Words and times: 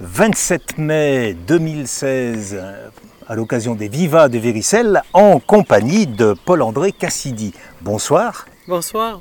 27 0.00 0.78
mai 0.78 1.36
2016, 1.48 2.62
à 3.26 3.34
l'occasion 3.34 3.74
des 3.74 3.88
Vivas 3.88 4.28
de 4.28 4.38
Véricelle, 4.38 5.02
en 5.12 5.40
compagnie 5.40 6.06
de 6.06 6.36
Paul-André 6.44 6.92
Cassidy. 6.92 7.52
Bonsoir. 7.80 8.46
Bonsoir. 8.68 9.20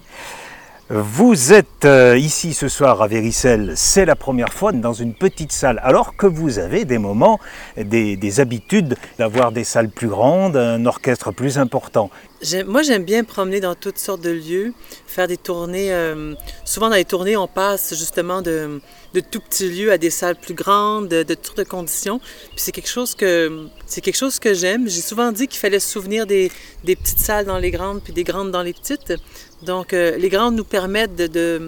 Vous 0.90 1.52
êtes 1.52 1.84
euh, 1.86 2.16
ici 2.16 2.54
ce 2.54 2.68
soir 2.68 3.02
à 3.02 3.08
Véricelle, 3.08 3.74
c'est 3.76 4.06
la 4.06 4.16
première 4.16 4.54
fois 4.54 4.72
dans 4.72 4.94
une 4.94 5.16
petite 5.16 5.52
salle, 5.52 5.82
alors 5.84 6.16
que 6.16 6.28
vous 6.28 6.60
avez 6.60 6.86
des 6.86 7.00
moments, 7.00 7.40
des, 7.76 8.16
des 8.16 8.40
habitudes 8.40 8.96
d'avoir 9.18 9.52
des 9.52 9.64
salles 9.64 9.90
plus 9.90 10.08
grandes, 10.08 10.56
un 10.56 10.86
orchestre 10.86 11.32
plus 11.32 11.58
important. 11.58 12.12
Moi, 12.68 12.84
j'aime 12.84 13.04
bien 13.04 13.24
promener 13.24 13.60
dans 13.60 13.74
toutes 13.74 13.98
sortes 13.98 14.22
de 14.22 14.30
lieux, 14.30 14.74
faire 15.08 15.28
des 15.28 15.38
tournées. 15.38 15.92
euh, 15.92 16.36
souvent, 16.66 16.90
dans 16.90 16.96
les 16.96 17.04
tournées, 17.06 17.36
on 17.36 17.48
passe 17.48 17.96
justement 17.98 18.44
de, 18.44 18.80
de 19.16 19.20
tout 19.22 19.40
petits 19.40 19.68
lieux 19.68 19.92
à 19.92 19.98
des 19.98 20.12
salles 20.12 20.36
plus 20.36 20.54
grandes, 20.54 21.08
de, 21.08 21.34
toutes 21.34 21.58
de 21.58 21.64
conditions. 21.64 22.20
Puis 22.20 22.58
c'est 22.58 22.72
quelque 22.72 22.90
chose 22.90 23.16
que 23.16 23.66
c'est 23.88 24.02
quelque 24.02 24.18
chose 24.18 24.38
que 24.38 24.54
j'aime. 24.54 24.88
J'ai 24.88 25.02
souvent 25.02 25.32
dit 25.32 25.48
qu'il 25.48 25.60
fallait 25.60 25.80
se 25.80 25.90
souvenir 25.90 26.28
des, 26.28 26.52
des 26.84 26.96
petites 26.96 27.20
salles 27.20 27.46
dans 27.46 27.58
les 27.58 27.72
grandes, 27.72 28.04
puis 28.04 28.14
des 28.14 28.24
grandes 28.24 28.52
dans 28.52 28.62
les 28.62 28.74
petites. 28.74 29.14
Donc, 29.64 29.94
euh, 29.94 30.16
les 30.18 30.30
grandes 30.30 30.56
nous 30.56 30.64
permettent 30.66 31.16
de- 31.16 31.28
de 31.28 31.62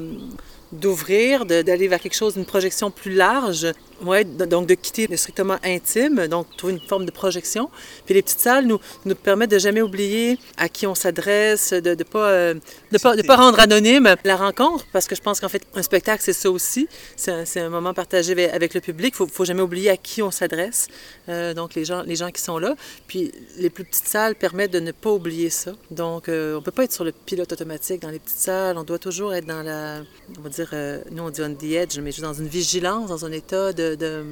d'ouvrir, 0.72 1.48
d'aller 1.48 1.88
vers 1.88 2.00
quelque 2.00 2.16
chose, 2.16 2.36
une 2.38 2.46
projection 2.46 2.92
plus 2.92 3.12
large, 3.16 3.66
de- 4.04 4.46
donc 4.46 4.68
de 4.68 4.74
quitter 4.74 5.08
le 5.08 5.18
strictement 5.18 5.58
intime, 5.64 6.28
donc 6.28 6.48
trouver 6.58 6.74
une 6.74 6.80
forme 6.88 7.06
de 7.06 7.12
projection. 7.12 7.70
Puis 8.06 8.14
les 8.14 8.22
petites 8.22 8.40
salles 8.40 8.66
nous, 8.66 8.80
nous 9.06 9.16
permettent 9.16 9.52
de 9.52 9.60
jamais 9.60 9.82
oublier 9.82 10.38
à 10.58 10.70
qui 10.70 10.88
on 10.88 10.96
s'adresse, 10.96 11.74
de 11.74 11.96
ne 11.96 12.04
pas, 12.04 12.30
euh, 12.30 12.54
de 12.92 12.98
pas, 12.98 13.16
de 13.16 13.22
pas 13.22 13.36
rendre 13.36 13.60
anonyme 13.60 14.16
la 14.24 14.36
rencontre, 14.36 14.86
parce 14.94 15.08
que 15.08 15.16
je 15.16 15.22
pense 15.22 15.40
qu'en 15.40 15.50
fait, 15.50 15.64
un 15.76 15.84
spectacle, 15.84 16.22
c'est 16.24 16.34
ça 16.34 16.50
aussi. 16.50 16.88
C'est 17.16 17.32
un, 17.32 17.66
un 17.66 17.70
moment 17.70 17.94
partagé 17.94 18.32
avec- 18.50 18.74
le 18.74 18.82
public. 18.82 19.16
Il 19.18 19.24
ne 19.24 19.28
faut, 19.28 19.34
faut 19.34 19.46
jamais 19.46 19.62
oublier 19.62 19.90
à 19.90 19.98
qui 19.98 20.22
on 20.22 20.30
s'adresse, 20.32 20.88
euh, 21.28 21.54
donc 21.54 21.74
les 21.76 21.86
gens, 21.86 22.04
les 22.04 22.16
gens 22.16 22.30
qui 22.30 22.42
sont 22.42 22.60
là. 22.60 22.76
Puis 23.08 23.32
les 23.58 23.70
plus 23.70 23.84
petites 23.84 24.08
salles 24.08 24.36
permettent 24.36 24.72
de 24.74 24.80
ne 24.80 24.92
pas 24.92 25.10
oublier 25.12 25.50
ça. 25.50 25.72
Donc, 25.92 26.30
euh, 26.30 26.54
on 26.54 26.60
ne 26.60 26.64
peut 26.64 26.72
pas 26.72 26.84
être 26.84 26.94
sur 26.94 27.04
le 27.04 27.12
pilote 27.12 27.52
automatique 27.52 28.02
dans 28.02 28.10
les 28.10 28.20
petites 28.20 28.38
salles. 28.40 28.78
On 28.78 28.84
doit 28.84 29.00
toujours 29.00 29.34
être 29.34 29.46
dans 29.46 29.64
la, 29.64 30.02
on 30.38 30.42
va 30.42 30.50
dire, 30.50 30.70
euh, 30.74 31.02
nous 31.12 31.24
on 31.24 31.30
dit 31.32 31.42
on 31.42 31.54
the 31.54 31.64
edge, 31.64 31.98
mais 32.00 32.12
juste 32.12 32.22
dans 32.24 32.34
une 32.34 32.48
vigilance, 32.48 33.10
dans 33.10 33.26
un 33.26 33.32
état 33.32 33.74
de, 33.74 33.89
de- 33.96 34.24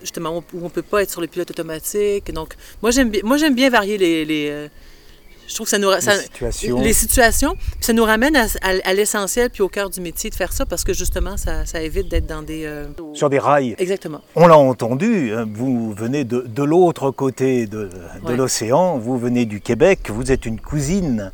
justement 0.00 0.36
où 0.38 0.42
on 0.60 0.64
ne 0.64 0.68
peut 0.68 0.82
pas 0.82 1.02
être 1.02 1.10
sur 1.10 1.20
le 1.20 1.26
pilote 1.26 1.50
automatique. 1.50 2.32
Donc, 2.32 2.54
moi 2.82 2.90
j'aime 2.90 3.10
bien, 3.10 3.22
moi 3.24 3.36
j'aime 3.38 3.54
bien 3.54 3.70
varier 3.70 3.96
les, 3.98 4.24
les, 4.24 4.48
euh, 4.50 4.68
je 5.46 5.54
trouve 5.54 5.66
que 5.66 5.70
ça 5.70 5.78
nous, 5.78 5.90
ça- 6.00 6.14
Les 6.16 6.22
situations. 6.22 6.80
les 6.80 6.92
situations, 6.92 7.54
puis 7.54 7.68
ça 7.82 7.92
nous 7.92 8.04
ramène 8.04 8.34
à, 8.36 8.44
à- 8.62 8.80
à 8.88 8.92
l'essentiel 8.94 9.50
puis 9.50 9.62
au 9.62 9.68
cœur 9.68 9.90
du 9.90 10.00
métier 10.00 10.30
de 10.30 10.34
faire 10.34 10.52
ça 10.52 10.64
parce 10.66 10.84
que 10.84 10.92
justement 10.94 11.36
ça, 11.36 11.64
ça 11.66 11.80
évite 11.82 12.08
d'être 12.08 12.26
dans 12.26 12.42
des, 12.42 12.64
euh, 12.64 12.86
Sur 13.14 13.28
des 13.30 13.38
rails, 13.38 13.74
exactement. 13.78 14.20
on 14.36 14.46
l'a 14.46 14.56
entendu, 14.58 15.32
hein, 15.34 15.46
vous 15.52 15.92
venez 15.94 16.24
de, 16.24 16.40
de 16.42 16.62
l'autre 16.62 17.10
côté 17.10 17.66
de, 17.66 17.84
de 18.22 18.26
Ouais. 18.26 18.36
l'océan, 18.36 18.98
vous 18.98 19.18
venez 19.18 19.44
du 19.46 19.60
Québec, 19.60 20.08
vous 20.10 20.32
êtes 20.32 20.46
une 20.46 20.60
cousine. 20.60 21.30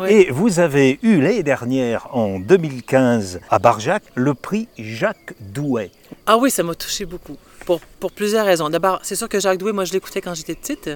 Oui. 0.00 0.08
Et 0.10 0.30
vous 0.30 0.58
avez 0.60 0.98
eu 1.02 1.20
l'année 1.20 1.42
dernière, 1.42 2.08
en 2.16 2.38
2015, 2.40 3.40
à 3.50 3.58
Barjac, 3.58 4.02
le 4.14 4.34
prix 4.34 4.68
Jacques 4.78 5.34
Douai. 5.40 5.90
Ah 6.26 6.36
oui, 6.38 6.50
ça 6.50 6.62
m'a 6.62 6.74
touché 6.74 7.04
beaucoup. 7.04 7.36
Pour, 7.66 7.80
pour 8.00 8.12
plusieurs 8.12 8.46
raisons. 8.46 8.70
D'abord, 8.70 9.00
c'est 9.02 9.16
sûr 9.16 9.28
que 9.28 9.38
Jacques 9.40 9.58
Doué, 9.58 9.72
moi, 9.72 9.84
je 9.84 9.92
l'écoutais 9.92 10.20
quand 10.20 10.34
j'étais 10.34 10.54
petite. 10.54 10.90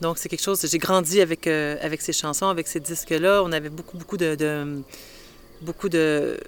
Donc, 0.00 0.18
c'est 0.18 0.28
quelque 0.28 0.42
chose. 0.42 0.64
J'ai 0.70 0.78
grandi 0.78 1.20
avec, 1.20 1.46
euh, 1.46 1.76
avec 1.82 2.00
ses 2.00 2.12
chansons, 2.12 2.46
avec 2.48 2.66
ces 2.68 2.80
disques-là. 2.80 3.42
On 3.44 3.52
avait 3.52 3.68
beaucoup, 3.68 3.96
beaucoup 3.98 4.16
de, 4.16 4.34
de- 4.34 4.82
beaucoup 5.62 5.88
de. 5.88 6.38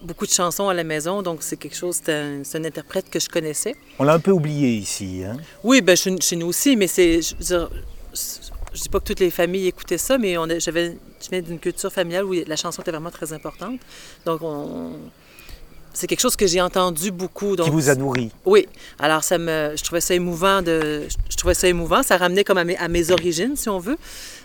Beaucoup 0.00 0.26
de 0.26 0.30
chansons 0.30 0.68
à 0.68 0.74
la 0.74 0.84
maison, 0.84 1.22
donc 1.22 1.38
c'est 1.42 1.56
quelque 1.56 1.74
chose, 1.74 1.98
c'est 2.04 2.12
un, 2.54 2.64
interprète 2.64 3.10
que 3.10 3.18
je 3.18 3.28
connaissais. 3.28 3.74
On 3.98 4.04
l'a 4.04 4.12
un 4.14 4.20
peu 4.20 4.30
oublié 4.30 4.68
ici. 4.76 5.22
hein. 5.26 5.36
Oui, 5.64 5.80
ben, 5.80 5.96
chez, 5.96 6.14
chez 6.20 6.36
nous 6.36 6.46
aussi, 6.46 6.76
mais 6.76 6.86
c'est. 6.86 7.18
Je, 8.72 8.78
je 8.78 8.82
dis 8.82 8.88
pas 8.88 9.00
que 9.00 9.04
toutes 9.04 9.20
les 9.20 9.30
familles 9.30 9.66
écoutaient 9.68 9.98
ça, 9.98 10.18
mais 10.18 10.36
on 10.38 10.44
a- 10.44 10.58
j'avais, 10.58 10.96
je 11.22 11.28
viens 11.30 11.42
d'une 11.42 11.58
culture 11.58 11.92
familiale 11.92 12.24
où 12.24 12.32
la 12.46 12.56
chanson 12.56 12.82
était 12.82 12.90
vraiment 12.90 13.10
très 13.10 13.32
importante. 13.32 13.80
Donc, 14.26 14.40
on, 14.42 14.92
c'est 15.92 16.06
quelque 16.06 16.20
chose 16.20 16.36
que 16.36 16.46
j'ai 16.46 16.60
entendu 16.60 17.10
beaucoup. 17.10 17.56
Donc, 17.56 17.66
qui 17.66 17.72
vous 17.72 17.88
a 17.88 17.94
nourri. 17.94 18.30
oui, 18.44 18.66
alors 18.98 19.24
ça 19.24 19.38
me, 19.38 19.74
je 19.76 19.82
trouvais 19.82 20.00
ça 20.00 20.14
émouvant 20.14 20.62
de, 20.62 21.06
je 21.30 21.36
trouvais 21.36 21.54
ça 21.54 21.66
émouvant, 21.68 22.02
ça 22.02 22.16
ramenait 22.16 22.44
comme 22.44 22.58
à 22.58 22.64
mes, 22.64 22.76
à 22.76 22.88
mes 22.88 23.10
origines 23.10 23.56
si 23.56 23.68
on 23.68 23.78
veut. 23.78 23.98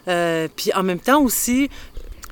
Euh, 0.08 0.48
puis 0.56 0.74
en 0.74 0.84
même 0.84 1.00
temps 1.00 1.22
aussi 1.22 1.70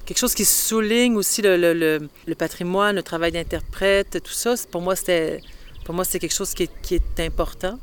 quelque 0.06 0.18
chose 0.18 0.34
qui 0.34 0.44
souligne 0.46 1.16
aussi 1.16 1.42
le, 1.42 1.56
le- 1.58 1.74
le- 1.74 2.10
le 2.26 2.36
patrimoine, 2.36 2.96
le 2.96 3.04
travail 3.04 3.32
d'interprète, 3.32 4.22
tout 4.24 4.34
ça. 4.34 4.56
Pour 4.72 4.82
moi 4.82 4.96
c'était, 4.96 5.40
pour 5.86 5.94
moi 5.94 6.04
c'est 6.04 6.18
quelque 6.20 6.34
chose 6.36 6.54
qui 6.54 6.64
est, 6.64 6.72
qui 6.82 6.96
est 6.96 7.20
important. 7.20 7.78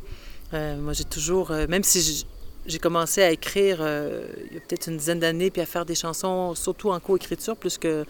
Euh, 0.55 0.77
moi 0.79 0.93
j'ai 0.93 1.05
toujours, 1.05 1.53
euh, 1.53 1.67
même 1.69 1.85
si 1.85 2.27
j'ai 2.69 2.79
commencé 2.79 3.23
à 3.23 3.31
écrire 3.31 3.79
euh, 3.81 4.27
il 4.51 4.55
y 4.55 4.57
a 4.59 4.61
peut-être 4.61 4.87
une 4.89 4.97
dizaine 4.99 5.19
d'années, 5.21 5.51
puis 5.51 5.63
à 5.63 5.67
faire 5.67 5.85
des 5.87 5.95
chansons, 5.95 6.55
surtout 6.55 6.91
en 6.91 7.01
co-écriture, 7.01 7.57
plus 7.57 7.79
que 7.79 8.05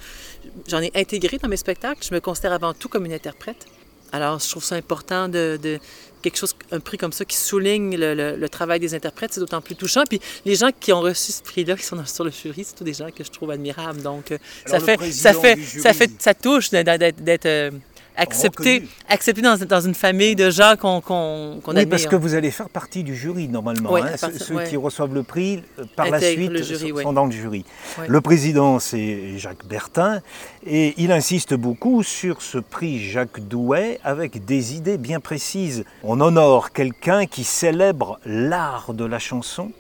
j'en 0.69 0.81
ai 0.81 0.91
intégré 0.95 1.39
dans 1.39 1.49
mes 1.49 1.57
spectacles. 1.57 2.05
Je 2.07 2.13
me 2.15 2.21
considère 2.21 2.53
avant 2.53 2.75
tout 2.75 2.89
comme 2.89 3.07
une 3.07 3.13
interprète. 3.13 3.67
Alors, 4.11 4.39
je 4.39 4.49
trouve 4.49 4.65
ça 4.65 4.75
important 4.75 5.29
de, 5.29 5.59
de- 5.63 5.79
quelque 6.23 6.39
chose, 6.39 6.57
un 6.73 6.81
prix 6.81 6.97
comme 6.97 7.13
ça 7.13 7.27
qui 7.27 7.37
souligne 7.37 7.95
le, 7.97 8.15
le- 8.15 8.37
le 8.37 8.49
travail 8.49 8.81
des 8.81 8.95
interprètes, 8.95 9.35
c'est 9.35 9.41
d'autant 9.41 9.61
plus 9.61 9.77
touchant. 9.77 10.03
Puis 10.09 10.19
les 10.47 10.55
gens 10.57 10.71
qui 10.81 10.93
ont 10.95 11.03
reçu 11.03 11.31
ce 11.31 11.43
prix-là, 11.43 11.77
qui 11.77 11.83
sont 11.85 11.97
dans- 11.97 12.07
sur 12.07 12.25
le 12.25 12.31
jury, 12.31 12.65
c'est 12.65 12.75
tous 12.75 12.85
des 12.85 12.95
gens 12.95 13.11
que 13.11 13.23
je 13.23 13.31
trouve 13.31 13.51
admirables. 13.51 14.01
Donc, 14.01 14.33
euh, 14.33 14.39
ça 14.65 14.81
fait, 14.81 14.97
ça 15.13 15.35
fait, 15.35 15.57
ça 15.63 15.93
fait, 15.93 16.11
ça 16.19 16.33
touche 16.35 16.71
d'être, 16.71 17.45
euh, 17.47 17.71
accepté, 18.19 18.83
accepté 19.09 19.41
dans, 19.43 19.57
dans 19.57 19.81
une 19.81 19.95
famille 19.95 20.35
de 20.37 20.51
gens 20.51 20.75
qu'on 20.79 21.01
qu'on 21.01 21.61
qu'on 21.63 21.73
Oui, 21.73 21.79
admire. 21.81 21.89
parce 21.91 22.07
que 22.07 22.17
vous 22.17 22.35
allez 22.35 22.51
faire 22.51 22.69
partie 22.69 23.03
du 23.05 23.17
jury 23.17 23.49
normalement. 23.49 23.93
Oui, 23.93 24.01
hein. 24.03 24.17
Ceux, 24.17 24.63
qui 24.65 24.77
reçoivent 24.77 25.15
le 25.15 25.23
prix, 25.23 25.63
euh, 25.79 25.85
par 25.97 26.11
la 26.11 26.21
suite, 26.21 26.57
jury, 26.63 26.91
sont 26.91 27.09
oui. 27.09 27.15
dans 27.15 27.25
le 27.27 27.31
jury. 27.33 27.65
Le 28.07 28.21
président, 28.21 28.79
c'est 28.79 29.39
Jacques 29.39 29.65
Bertin, 29.67 30.21
et 30.67 30.95
il 30.99 31.13
insiste 31.13 31.55
beaucoup 31.55 32.03
sur 32.03 32.43
ce 32.43 32.59
prix 32.59 32.99
Jacques 32.99 33.41
Douai 33.41 33.99
avec 34.05 34.45
des 34.45 34.75
idées 34.75 34.99
bien 34.99 35.21
précises. 35.21 35.85
On 36.03 36.21
honore 36.21 36.73
quelqu'un 36.73 37.27
qui 37.27 37.45
célèbre 37.45 38.19
l'art 38.27 38.93
de 38.95 39.05
la 39.05 39.19
chanson, 39.19 39.71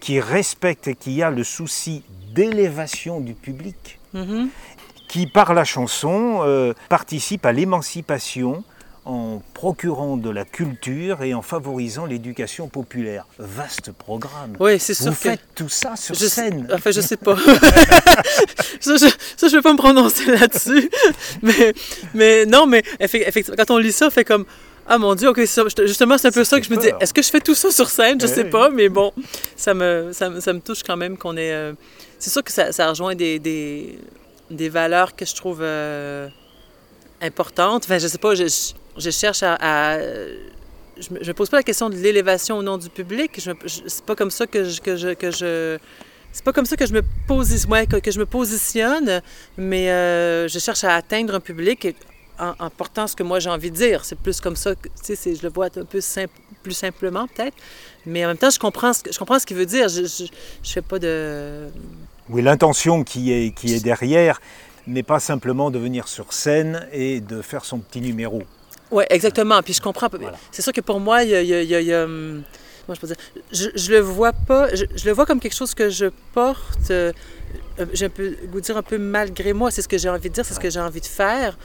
qui 0.00 0.20
respecte 0.20 0.88
et 0.88 0.94
qui 0.94 1.22
a 1.22 1.30
le 1.30 1.44
souci 1.44 2.02
d'élévation 2.34 3.20
du 3.20 3.34
public 3.34 3.98
Mhm. 4.12 4.48
Qui, 5.10 5.26
par 5.26 5.54
la 5.54 5.64
chanson, 5.64 6.40
euh, 6.44 6.72
participe 6.88 7.44
à 7.44 7.52
l'émancipation 7.52 8.62
en 9.06 9.42
procurant 9.54 10.16
de 10.16 10.30
la 10.30 10.44
culture 10.44 11.22
et 11.22 11.32
en 11.34 11.42
favorisant 11.42 12.04
l'éducation 12.06 12.68
populaire. 12.68 13.26
Vaste 13.38 13.92
programme. 13.92 14.56
Oui, 14.60 14.78
c'est 14.78 14.96
Vous 14.96 15.04
sûr 15.04 15.12
que... 15.12 15.16
faites 15.18 15.40
tout 15.54 15.68
ça 15.70 15.96
sur 15.96 16.14
Je 16.14 16.20
sais- 16.20 16.28
scène. 16.28 16.68
Enfin, 16.72 16.90
je 16.92 17.00
sais 17.00 17.16
pas. 17.16 17.34
ça, 18.80 18.96
je, 18.96 19.06
je 19.48 19.56
vais 19.56 19.62
pas 19.62 19.72
me 19.72 19.78
prononcer 19.78 20.26
là-dessus. 20.26 20.90
mais, 21.42 21.72
mais 22.14 22.46
non, 22.46 22.66
mais 22.66 22.82
effectivement, 23.00 23.54
quand 23.58 23.70
on 23.74 23.78
lit 23.78 23.92
ça, 23.92 24.10
fait 24.10 24.24
comme 24.24 24.44
ah 24.86 24.98
mon 24.98 25.14
Dieu, 25.14 25.28
ok, 25.28 25.40
justement, 25.84 26.18
c'est 26.18 26.28
un 26.28 26.32
peu 26.32 26.42
Ça 26.44 26.50
ça 26.56 26.60
que 26.60 26.66
je 26.66 26.70
me 26.74 26.76
dis. 26.80 26.88
Est-ce 27.00 27.14
que 27.14 27.22
je 27.22 27.30
fais 27.30 27.40
tout 27.40 27.54
ça 27.54 27.70
sur 27.70 27.88
scène? 27.88 28.20
Je 28.20 28.26
Eh 28.26 28.28
sais 28.28 28.44
pas, 28.44 28.70
mais 28.70 28.88
bon, 28.88 29.12
ça 29.56 29.72
me, 29.72 30.10
ça, 30.12 30.28
me- 30.30 30.40
ça 30.40 30.52
me 30.52 30.60
touche 30.60 30.82
quand 30.82 30.96
même 30.96 31.16
qu'on 31.16 31.36
ait. 31.36 31.52
euh, 31.52 31.72
C'est 32.18 32.30
sûr 32.30 32.42
que 32.42 32.50
ça, 32.52 32.72
ça 32.72 32.88
rejoint 32.90 33.14
des, 33.14 33.38
des, 33.38 33.98
des 34.50 34.68
valeurs 34.68 35.14
que 35.16 35.24
je 35.24 35.34
trouve 35.34 35.60
euh, 35.62 36.28
importantes. 37.20 37.84
Enfin, 37.84 37.98
je 37.98 38.08
sais 38.08 38.18
pas, 38.18 38.34
je, 38.34 39.10
cherche 39.10 39.42
à. 39.42 39.98
je 40.98 41.14
me, 41.14 41.22
je 41.22 41.32
pose 41.32 41.48
pas 41.48 41.58
la 41.58 41.62
question 41.62 41.88
de 41.90 41.96
l'élévation 41.96 42.58
au 42.58 42.62
nom 42.62 42.78
du 42.78 42.88
public. 42.88 43.40
Je, 43.40 43.50
je- 43.64 43.80
c'est 43.86 44.04
pas 44.04 44.14
comme 44.16 44.30
ça 44.30 44.46
que 44.46 44.64
je, 44.64 44.80
que 44.80 44.96
je, 44.96 45.14
que 45.14 45.30
je 45.30 45.78
c'est 46.32 46.44
pas 46.44 46.52
comme 46.52 46.66
ça 46.66 46.76
que 46.76 46.86
je 46.86 46.92
me 46.92 48.24
positionne, 48.26 49.20
mais 49.56 49.90
euh, 49.90 50.46
je 50.48 50.58
cherche 50.60 50.84
à 50.84 50.94
atteindre 50.94 51.34
un 51.34 51.40
public 51.40 51.88
en, 52.38 52.52
en 52.58 52.70
portant 52.70 53.06
ce 53.08 53.16
que 53.16 53.24
moi 53.24 53.40
j'ai 53.40 53.50
envie 53.50 53.70
de 53.70 53.76
dire. 53.76 54.04
C'est 54.04 54.16
plus 54.18 54.40
comme 54.40 54.54
ça, 54.56 54.74
que, 54.76 54.88
tu 55.04 55.16
sais, 55.16 55.34
je 55.34 55.42
le 55.42 55.48
vois 55.52 55.66
un 55.66 55.84
peu 55.84 56.00
plus 56.62 56.72
simplement 56.74 57.26
peut-être, 57.26 57.56
mais 58.06 58.24
en 58.24 58.28
même 58.28 58.36
temps 58.38 58.50
je 58.50 58.58
comprends 58.60 58.92
ce 58.92 59.00
je 59.10 59.18
comprends 59.18 59.38
ce 59.40 59.46
qu'il 59.46 59.56
veut 59.56 59.66
dire. 59.66 59.88
Je, 59.88 60.02
je, 60.04 60.24
je 60.62 60.70
fais 60.72 60.82
pas 60.82 60.98
de, 61.00 61.66
Oui, 62.30 62.42
l'intention 62.42 63.02
qui 63.04 63.32
est, 63.32 63.50
qui 63.54 63.74
est 63.74 63.82
derrière 63.82 64.40
n'est 64.86 65.02
pas 65.02 65.20
simplement 65.20 65.70
de 65.70 65.78
venir 65.78 66.08
sur 66.08 66.32
scène 66.32 66.86
et 66.92 67.20
de 67.20 67.42
faire 67.42 67.64
son 67.64 67.78
petit 67.78 68.00
numéro. 68.00 68.42
Oui, 68.90 69.04
exactement. 69.10 69.60
Puis 69.62 69.74
je 69.74 69.80
comprends. 69.80 70.08
Voilà. 70.10 70.36
C'est 70.50 70.62
sûr 70.62 70.72
que 70.72 70.80
pour 70.80 71.00
moi, 71.00 71.22
il 71.22 71.30
y 71.30 71.34
a. 71.34 71.42
il 71.42 71.48
y 71.48 71.54
a- 71.54 71.62
il 71.62 71.68
y 71.68 71.74
a- 71.74 71.80
il 71.80 71.86
y 71.86 71.92
a, 71.94 72.04
hum, 72.04 72.42
je 72.88 72.98
peux 73.00 73.06
dire? 73.06 73.16
Je, 73.52 73.68
je 73.74 73.90
le 73.92 73.98
vois 74.00 74.32
pas. 74.32 74.74
Je, 74.74 74.84
je 74.96 75.04
le 75.06 75.12
vois 75.12 75.26
comme 75.26 75.38
quelque 75.40 75.54
chose 75.54 75.74
que 75.74 75.90
je 75.90 76.06
porte. 76.34 76.90
euh, 76.90 77.12
j'ai 77.92 78.06
un 78.06 78.10
peu 78.10 78.36
goût 78.50 78.60
de 78.60 78.64
dire 78.64 78.76
un 78.76 78.82
peu 78.82 78.98
malgré 78.98 79.52
moi. 79.52 79.70
C'est 79.70 79.82
ce 79.82 79.88
que 79.88 79.98
j'ai 79.98 80.08
envie 80.08 80.28
de 80.28 80.34
dire, 80.34 80.44
c'est 80.44 80.54
ce 80.54 80.60
que 80.60 80.70
j'ai 80.70 80.80
envie 80.80 81.00
de 81.00 81.06
faire. 81.06 81.56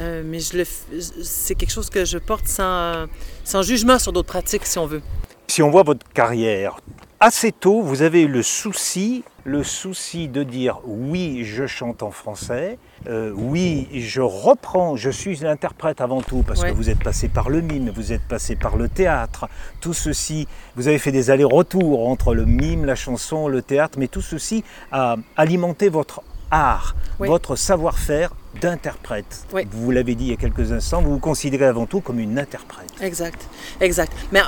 Euh, 0.00 0.22
mais 0.24 0.40
je 0.40 0.56
le, 0.58 0.64
f- 0.64 1.22
c'est 1.22 1.54
quelque 1.54 1.72
chose 1.72 1.90
que 1.90 2.04
je 2.04 2.18
porte 2.18 2.46
sans, 2.46 3.06
sans 3.44 3.62
jugement 3.62 3.98
sur 3.98 4.12
d'autres 4.12 4.28
pratiques, 4.28 4.64
si 4.66 4.78
on 4.78 4.86
veut. 4.86 5.02
Si 5.48 5.62
on 5.62 5.70
voit 5.70 5.82
votre 5.82 6.06
carrière, 6.12 6.76
assez 7.18 7.50
tôt, 7.50 7.80
vous 7.82 8.02
avez 8.02 8.22
eu 8.22 8.28
le 8.28 8.42
souci, 8.42 9.24
le 9.48 9.64
souci 9.64 10.28
de 10.28 10.42
dire 10.42 10.80
oui, 10.84 11.42
je 11.44 11.66
chante 11.66 12.02
en 12.02 12.10
français, 12.10 12.78
euh, 13.08 13.32
oui, 13.34 13.88
je 13.94 14.20
reprends, 14.20 14.94
je 14.94 15.08
suis 15.08 15.36
l'interprète 15.36 16.02
avant 16.02 16.20
tout, 16.20 16.44
parce 16.46 16.62
que 16.62 16.70
vous 16.70 16.90
êtes 16.90 17.02
passé 17.02 17.28
par 17.28 17.48
le 17.48 17.62
mime, 17.62 17.90
vous 17.90 18.12
êtes 18.12 18.22
passé 18.22 18.56
par 18.56 18.76
le 18.76 18.88
théâtre, 18.88 19.48
tout 19.80 19.94
ceci, 19.94 20.46
vous 20.76 20.86
avez 20.86 20.98
fait 20.98 21.12
des 21.12 21.30
allers-retours 21.30 22.06
entre 22.08 22.34
le 22.34 22.44
mime, 22.44 22.84
la 22.84 22.94
chanson, 22.94 23.48
le 23.48 23.62
théâtre, 23.62 23.98
mais 23.98 24.08
tout 24.08 24.20
ceci 24.20 24.64
a 24.92 25.16
alimenté 25.36 25.88
votre 25.88 26.22
art, 26.50 26.94
votre 27.18 27.56
savoir-faire 27.56 28.34
d'interprète. 28.60 29.46
Vous 29.70 29.90
l'avez 29.90 30.14
dit 30.14 30.26
il 30.26 30.30
y 30.30 30.34
a 30.34 30.36
quelques 30.36 30.72
instants, 30.72 31.00
vous 31.00 31.12
vous 31.12 31.18
considérez 31.18 31.64
avant 31.64 31.86
tout 31.86 32.02
comme 32.02 32.18
une 32.18 32.38
interprète. 32.38 32.92
Exact, 33.00 33.48
exact. 33.80 34.12
Mais 34.30 34.42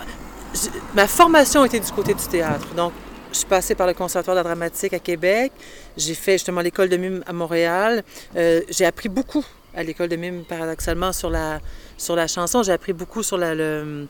ma 0.95 1.07
formation 1.07 1.65
était 1.65 1.81
du 1.81 1.91
côté 1.91 2.13
du 2.13 2.25
théâtre, 2.25 2.75
donc 2.75 2.93
je 3.33 3.39
suis 3.39 3.47
passée 3.47 3.75
par 3.75 3.87
le 3.87 3.95
Conservatoire 3.95 4.35
de 4.37 4.41
la 4.41 4.45
dramatique 4.45 4.93
à 4.93 4.99
Québec. 4.99 5.53
J'ai 5.97 6.15
fait 6.15 6.33
justement 6.33 6.61
l'école 6.61 6.89
de 6.89 6.97
mime 6.97 7.23
à 7.27 7.33
Montréal. 7.33 8.03
Euh, 8.37 8.63
j'ai 8.69 8.85
appris 8.85 9.09
beaucoup 9.09 9.45
à 9.75 9.83
l'école 9.83 10.09
de 10.09 10.17
mime, 10.17 10.45
paradoxalement, 10.45 11.13
sur 11.13 11.31
la, 11.31 11.61
sur 11.97 12.17
la 12.17 12.27
chanson. 12.27 12.63
J'ai 12.63 12.73
appris 12.73 12.93
beaucoup 12.93 13.23
sur 13.23 13.39
le, 13.39 14.09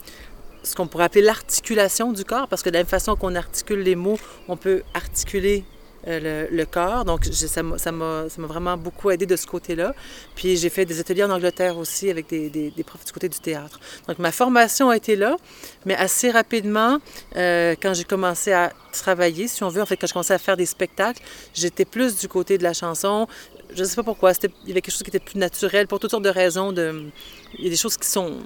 ce 0.63 0.75
qu'on 0.75 0.87
pourrait 0.87 1.05
appeler 1.05 1.23
l'articulation 1.23 2.13
du 2.13 2.25
corps, 2.25 2.49
parce 2.49 2.63
que 2.63 2.71
de 2.71 2.75
la 2.75 2.81
même 2.81 2.87
façon 2.87 3.17
qu'on 3.17 3.35
articule 3.35 3.81
les 3.81 3.95
mots, 3.95 4.19
on 4.49 4.57
peut 4.57 4.83
articuler 4.95 5.65
euh, 6.07 6.47
le, 6.51 6.65
corps. 6.65 7.05
Donc, 7.05 7.25
ça 7.25 7.63
m'a 7.63 8.27
vraiment 8.39 8.77
beaucoup 8.77 9.11
aidé 9.11 9.27
de 9.27 9.37
ce 9.37 9.47
côté-là. 9.47 9.95
Puis, 10.35 10.57
j'ai 10.57 10.71
fait 10.71 10.85
des 10.85 10.99
ateliers 10.99 11.25
en 11.25 11.31
Angleterre 11.31 11.77
aussi 11.77 12.09
avec 12.11 12.29
des, 12.29 12.73
profs 12.87 13.05
du 13.05 13.13
côté 13.13 13.29
du 13.29 13.39
théâtre. 13.39 13.79
Donc, 14.09 14.19
ma 14.19 14.33
formation 14.33 14.91
a 14.91 14.97
été 14.97 15.17
là, 15.17 15.37
mais 15.85 15.95
assez 15.95 16.31
rapidement, 16.31 16.99
euh, 17.37 17.75
quand 17.81 17.93
j'ai 17.95 18.05
commencé 18.05 18.53
à 18.53 18.73
travailler, 18.93 19.47
si 19.47 19.63
on 19.63 19.69
veut, 19.69 19.83
en 19.83 19.87
fait, 19.87 19.97
quand 19.97 20.07
je 20.07 20.13
commençais 20.13 20.35
à 20.35 20.39
faire 20.39 20.57
des 20.57 20.67
spectacles, 20.67 21.23
j'étais 21.55 21.85
plus 21.85 22.17
du 22.17 22.29
côté 22.29 22.57
de 22.57 22.63
la 22.63 22.73
chanson. 22.73 23.27
Je 23.75 23.81
ne 23.81 23.85
sais 23.85 23.97
pas 23.97 24.03
pourquoi. 24.03 24.33
Il 24.43 24.69
y 24.69 24.71
avait 24.71 24.81
quelque 24.81 24.93
chose 24.93 25.03
qui 25.03 25.11
était 25.11 25.21
plus 25.21 25.39
naturel 25.39 25.87
pour 25.87 26.01
toutes 26.01 26.11
sortes 26.11 26.25
de 26.25 26.31
raisons. 26.31 26.73
Il 26.73 27.65
y 27.65 27.67
a 27.67 27.71
des 27.71 27.77
choses 27.77 27.97
qui 27.97 28.09
sont 28.09 28.39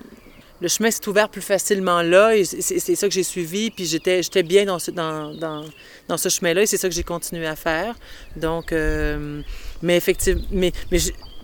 le 0.65 0.69
chemin 0.71 0.91
s'est 0.91 1.07
ouvert 1.09 1.29
plus 1.29 1.43
facilement 1.43 2.01
là 2.01 2.35
et 2.35 2.45
c'est 2.45 2.97
ça 2.97 3.07
que 3.07 3.13
j'ai 3.13 3.23
suivi. 3.23 3.71
Puis 3.71 3.85
j'étais, 3.85 4.23
j'étais 4.23 4.43
bien 4.43 4.65
dans 4.65 4.79
ce, 4.79 4.91
dans, 4.91 5.35
dans, 5.35 6.17
ce 6.17 6.31
chemin-là 6.31 6.63
et 6.63 6.67
c'est 6.67 6.79
ça 6.79 6.89
que 6.89 6.95
j'ai 6.95 7.03
continué 7.03 7.47
à 7.47 7.55
faire. 7.55 7.95
Donc, 8.35 8.73
euh, 8.73 9.43
mais 9.83 9.95
effectivement, 9.99 10.43
mais, 10.51 10.73
mais 10.91 10.99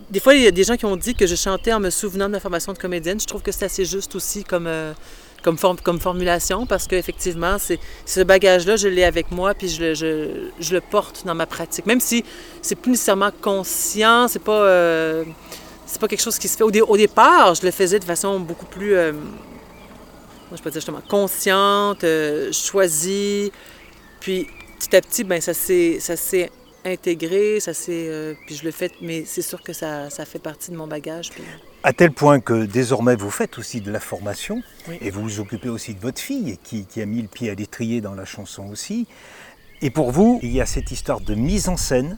des 0.09 0.19
fois, 0.19 0.33
il 0.33 0.41
y 0.41 0.47
a 0.47 0.51
des 0.51 0.63
gens 0.63 0.75
qui 0.75 0.85
ont 0.85 0.95
dit 0.95 1.13
que 1.13 1.27
je 1.27 1.35
chantais 1.35 1.71
en 1.71 1.79
me 1.79 1.91
souvenant 1.91 2.25
de 2.25 2.31
ma 2.31 2.39
formation 2.39 2.73
de 2.73 2.79
comédienne. 2.79 3.19
Je 3.19 3.27
trouve 3.27 3.43
que 3.43 3.51
c'est 3.51 3.65
assez 3.65 3.85
juste 3.85 4.15
aussi 4.15 4.43
comme, 4.43 4.65
euh, 4.65 4.91
comme, 5.43 5.57
comme 5.83 5.99
formulation 5.99 6.65
parce 6.65 6.87
qu'effectivement, 6.87 7.57
ce 7.59 8.21
bagage-là, 8.23 8.75
je 8.75 8.87
l'ai 8.87 9.03
avec 9.03 9.29
moi 9.29 9.53
puis 9.53 9.69
je 9.69 9.81
le, 9.83 9.93
je, 9.93 10.49
je, 10.59 10.73
le 10.73 10.81
porte 10.81 11.27
dans 11.27 11.35
ma 11.35 11.45
pratique. 11.45 11.85
Même 11.85 12.01
si 12.01 12.25
c'est 12.63 12.75
plus 12.75 12.93
nécessairement 12.93 13.29
conscient, 13.39 14.27
c'est 14.27 14.43
pas. 14.43 14.63
Euh, 14.63 15.23
c'est 15.91 15.99
pas 15.99 16.07
quelque 16.07 16.21
chose 16.21 16.39
qui 16.39 16.47
se 16.47 16.55
fait. 16.55 16.63
Au, 16.63 16.71
au, 16.87 16.97
départ, 16.97 17.53
je 17.53 17.65
le 17.65 17.71
faisais 17.71 17.99
de 17.99 18.05
façon 18.05 18.39
beaucoup 18.39 18.65
plus, 18.65 18.95
euh, 18.95 19.11
moi 19.11 20.55
je 20.55 20.61
peux 20.61 20.71
dire 20.71 20.79
justement, 20.79 21.01
consciente, 21.07 22.03
euh, 22.05 22.51
choisie. 22.53 23.51
Puis 24.21 24.47
petit 24.79 24.95
à 24.95 25.01
petit, 25.01 25.23
ben 25.25 25.41
ça 25.41 25.53
s'est, 25.53 25.99
ça 25.99 26.15
s'est 26.15 26.49
intégré, 26.85 27.59
ça 27.59 27.73
s'est, 27.73 28.07
euh, 28.07 28.33
puis 28.45 28.55
je 28.55 28.63
le 28.63 28.71
fais, 28.71 28.89
mais 29.01 29.25
c'est 29.25 29.41
sûr 29.41 29.61
que 29.61 29.73
ça, 29.73 30.09
ça, 30.09 30.23
fait 30.23 30.39
partie 30.39 30.71
de 30.71 30.77
mon 30.77 30.87
bagage. 30.87 31.29
Puis... 31.31 31.43
À 31.83 31.91
tel 31.91 32.13
point 32.13 32.39
que 32.39 32.65
désormais 32.65 33.15
vous 33.15 33.29
faites 33.29 33.57
aussi 33.57 33.81
de 33.81 33.91
la 33.91 33.99
formation 33.99 34.63
et 35.01 35.09
vous 35.09 35.23
vous 35.23 35.39
occupez 35.41 35.69
aussi 35.69 35.93
de 35.93 35.99
votre 35.99 36.21
fille 36.21 36.57
qui, 36.63 36.85
qui 36.85 37.01
a 37.01 37.05
mis 37.05 37.21
le 37.21 37.27
pied 37.27 37.49
à 37.49 37.55
l'étrier 37.55 37.99
dans 37.99 38.15
la 38.15 38.25
chanson 38.25 38.69
aussi. 38.71 39.07
Et 39.81 39.89
pour 39.89 40.11
vous, 40.11 40.39
il 40.41 40.51
y 40.51 40.61
a 40.61 40.65
cette 40.65 40.91
histoire 40.91 41.19
de 41.19 41.35
mise 41.35 41.67
en 41.67 41.75
scène 41.75 42.17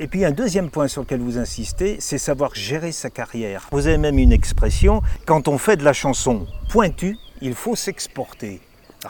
et 0.00 0.06
puis 0.06 0.24
un 0.24 0.30
deuxième 0.30 0.70
point 0.70 0.88
sur 0.88 1.02
lequel 1.02 1.20
vous 1.20 1.38
insistez, 1.38 1.96
c'est 2.00 2.18
savoir 2.18 2.54
gérer 2.54 2.92
sa 2.92 3.10
carrière. 3.10 3.68
Vous 3.72 3.86
avez 3.86 3.98
même 3.98 4.18
une 4.18 4.32
expression, 4.32 5.02
quand 5.26 5.48
on 5.48 5.58
fait 5.58 5.76
de 5.76 5.84
la 5.84 5.92
chanson 5.92 6.46
pointue, 6.68 7.16
il 7.40 7.54
faut 7.54 7.76
s'exporter. 7.76 8.60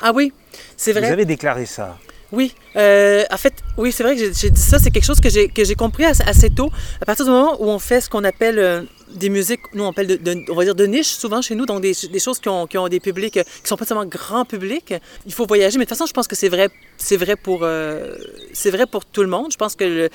Ah 0.00 0.12
oui, 0.14 0.32
c'est 0.76 0.92
vrai. 0.92 1.06
Vous 1.06 1.12
avez 1.12 1.24
déclaré 1.24 1.66
ça. 1.66 1.98
Oui, 2.30 2.54
euh, 2.76 3.24
en 3.30 3.38
fait, 3.38 3.54
oui, 3.78 3.90
c'est 3.90 4.02
vrai 4.02 4.14
que 4.14 4.32
j'ai 4.34 4.50
dit 4.50 4.60
ça. 4.60 4.78
C'est 4.78 4.90
quelque 4.90 5.04
chose 5.04 5.20
que 5.20 5.30
j'ai 5.30 5.74
compris 5.74 6.04
assez, 6.04 6.50
tôt. 6.50 6.70
À 7.00 7.06
partir 7.06 7.24
du 7.24 7.30
moment 7.30 7.56
où 7.58 7.70
on 7.70 7.78
fait 7.78 8.02
ce 8.02 8.10
qu'on 8.10 8.22
appelle 8.24 8.58
euh, 8.58 8.82
des 9.14 9.30
musiques, 9.30 9.60
nous 9.72 9.84
on 9.84 9.90
appelle 9.90 10.22
de, 10.22 10.44
on 10.50 10.54
va 10.54 10.64
dire 10.64 10.74
de 10.74 10.84
niche 10.84 11.06
souvent 11.06 11.40
chez 11.40 11.54
nous, 11.54 11.64
donc 11.64 11.80
des, 11.80 11.94
choses 11.94 12.38
qui 12.38 12.50
ont, 12.50 12.66
qui 12.66 12.76
ont, 12.76 12.88
des 12.88 13.00
publics 13.00 13.32
qui 13.32 13.68
sont 13.68 13.78
pas 13.78 13.86
seulement 13.86 14.04
grand 14.04 14.44
public. 14.44 14.92
Il 15.24 15.32
faut 15.32 15.46
voyager, 15.46 15.78
mais 15.78 15.86
de 15.86 15.88
toute 15.88 15.96
façon, 15.96 16.06
je 16.06 16.12
pense 16.12 16.28
que 16.28 16.36
c'est 16.36 16.50
vrai, 16.50 16.68
c'est 16.98 17.16
vrai 17.16 17.34
pour, 17.34 17.60
euh, 17.62 18.14
c'est 18.52 18.70
vrai 18.70 18.84
pour 18.86 19.06
tout 19.06 19.22
le 19.22 19.28
monde. 19.28 19.50
Je 19.50 19.56
pense 19.56 19.74
que 19.74 19.84
le, 19.84 20.10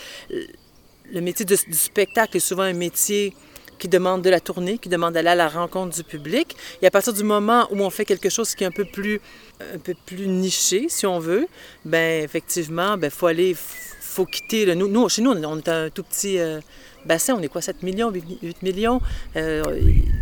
le 1.13 1.21
métier 1.21 1.45
du, 1.45 1.56
spectacle 1.56 2.38
est 2.38 2.42
souvent 2.42 2.63
un 2.63 2.74
métier 2.74 3.33
qui 3.77 3.88
demande 3.88 4.24
de 4.24 4.30
la 4.30 4.39
tournée, 4.39 4.77
qui 4.80 4.89
demande 4.89 5.13
d'aller 5.13 5.30
à 5.30 5.36
la 5.36 5.48
rencontre 5.48 5.95
du 5.95 6.04
public. 6.04 6.56
Et 6.81 6.88
à 6.88 6.92
partir 6.92 7.13
du 7.13 7.24
moment 7.24 7.68
où 7.71 7.81
on 7.81 7.89
fait 7.89 8.06
quelque 8.06 8.30
chose 8.30 8.56
qui 8.56 8.63
est 8.63 8.68
un 8.68 8.71
peu 8.71 8.86
plus, 8.86 9.21
un 9.62 9.77
peu 9.77 9.94
plus 10.06 10.27
niché, 10.27 10.88
si 10.89 11.06
on 11.06 11.19
veut, 11.19 11.48
ben 11.86 12.24
effectivement, 12.24 12.98
ben 12.98 13.12
faut 13.12 13.27
aller, 13.27 13.56
faut 13.56 14.25
quitter. 14.25 14.65
Le, 14.65 14.74
nous, 14.74 14.88
nous, 14.88 15.07
chez 15.07 15.21
nous, 15.21 15.31
on 15.31 15.60
est 15.60 15.69
un 15.69 15.89
tout 15.89 16.04
petit, 16.04 16.39
euh, 16.39 16.62
bassin, 17.06 17.36
on 17.38 17.42
est 17.42 17.48
quoi, 17.48 17.62
7 17.62 17.84
millions, 17.84 18.12
8 18.12 18.62
millions? 18.62 19.02
Euh, 19.36 19.64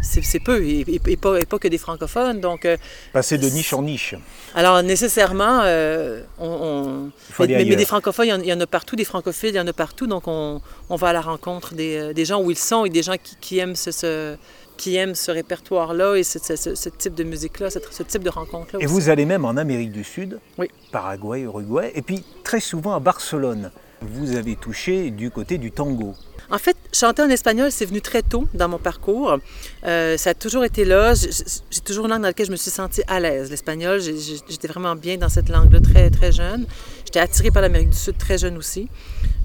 c'est 0.01 0.39
peu, 0.39 0.63
et, 0.63 0.99
pas, 1.17 1.39
pas, 1.45 1.59
que 1.59 1.67
des 1.67 1.77
francophones. 1.77 2.39
Donc, 2.39 2.65
euh, 2.65 2.77
Passer 3.13 3.37
de 3.37 3.47
niche 3.47 3.73
en 3.73 3.81
niche. 3.81 4.15
Alors, 4.55 4.81
nécessairement, 4.83 5.61
euh, 5.63 6.21
on, 6.39 7.11
mais, 7.39 7.65
des 7.75 7.85
francophones, 7.85 8.27
il 8.43 8.47
y, 8.47 8.53
en, 8.53 8.59
a 8.59 8.67
partout, 8.67 8.95
des 8.95 9.05
francophiles, 9.05 9.49
il 9.49 9.55
y 9.55 9.59
en 9.59 9.67
a 9.67 9.73
partout. 9.73 10.07
Donc, 10.07 10.23
on, 10.27 10.61
on 10.89 10.95
va 10.95 11.09
à 11.09 11.13
la 11.13 11.21
rencontre 11.21 11.73
des, 11.73 12.13
des, 12.13 12.25
gens 12.25 12.41
où 12.41 12.51
ils 12.51 12.57
sont 12.57 12.85
et 12.85 12.89
des 12.89 13.03
gens 13.03 13.15
qui, 13.21 13.35
qui 13.39 13.59
aiment 13.59 13.75
ce, 13.75 14.37
qui 14.81 14.95
aiment 14.95 15.13
ce 15.13 15.29
répertoire-là 15.29 16.15
et 16.15 16.23
ce, 16.23 16.39
ce, 16.39 16.89
type 16.89 17.13
de 17.13 17.23
musique-là, 17.23 17.69
ce, 17.69 18.03
type 18.03 18.23
de 18.23 18.29
rencontre-là. 18.31 18.79
Et 18.81 18.87
vous 18.87 19.09
allez 19.09 19.25
même 19.25 19.45
en 19.45 19.55
Amérique 19.55 19.91
du 19.91 20.03
Sud, 20.03 20.39
oui. 20.57 20.69
Paraguay, 20.91 21.41
Uruguay, 21.41 21.91
et 21.93 22.01
puis 22.01 22.23
très 22.43 22.59
souvent 22.59 22.93
à 22.95 22.99
Barcelone. 22.99 23.71
Vous 24.01 24.35
avez 24.35 24.55
touché 24.55 25.11
du 25.11 25.29
côté 25.29 25.59
du 25.59 25.71
tango. 25.71 26.15
En 26.51 26.57
fait, 26.57 26.75
chanter 26.91 27.21
en 27.21 27.29
espagnol, 27.29 27.71
c'est 27.71 27.85
venu 27.85 28.01
très 28.01 28.21
tôt 28.21 28.45
dans 28.53 28.67
mon 28.67 28.77
parcours. 28.77 29.37
Euh, 29.85 30.17
ça 30.17 30.31
a 30.31 30.33
toujours 30.33 30.65
été 30.65 30.83
là. 30.83 31.13
J'ai 31.13 31.79
toujours 31.79 32.05
une 32.05 32.11
langue 32.11 32.23
dans 32.23 32.27
laquelle 32.27 32.47
je 32.47 32.51
me 32.51 32.57
suis 32.57 32.71
sentie 32.71 33.01
à 33.07 33.21
l'aise. 33.21 33.49
L'espagnol, 33.49 34.01
j'étais 34.01 34.67
vraiment 34.67 34.95
bien 34.95 35.15
dans 35.15 35.29
cette 35.29 35.47
langue-là 35.47 35.79
très, 35.79 36.09
très 36.09 36.33
jeune. 36.33 36.65
J'étais 37.05 37.21
attirée 37.21 37.51
par 37.51 37.61
l'Amérique 37.61 37.91
du 37.91 37.97
Sud 37.97 38.17
très 38.17 38.37
jeune 38.37 38.57
aussi. 38.57 38.89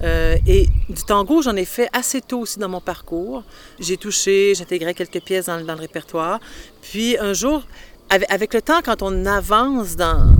Euh, 0.03 0.37
et 0.49 0.67
du 0.88 1.03
tango, 1.06 1.43
j'en 1.43 1.55
ai 1.55 1.64
fait 1.64 1.88
assez 1.93 2.20
tôt 2.20 2.41
aussi 2.41 2.58
dans 2.58 2.69
mon 2.69 2.81
parcours. 2.81 3.44
J'ai 3.79 3.97
touché, 3.97 4.55
j'intégrais 4.56 4.94
quelques 4.94 5.20
pièces 5.20 5.47
dans, 5.47 5.59
le 5.59 5.73
répertoire. 5.75 6.41
Puis 6.82 7.17
un 7.19 7.35
jour, 7.35 7.62
avec, 8.11 8.52
le 8.52 8.62
temps, 8.62 8.81
quand 8.85 9.02
on 9.02 9.26
avance 9.26 9.95
dans, 9.95 10.35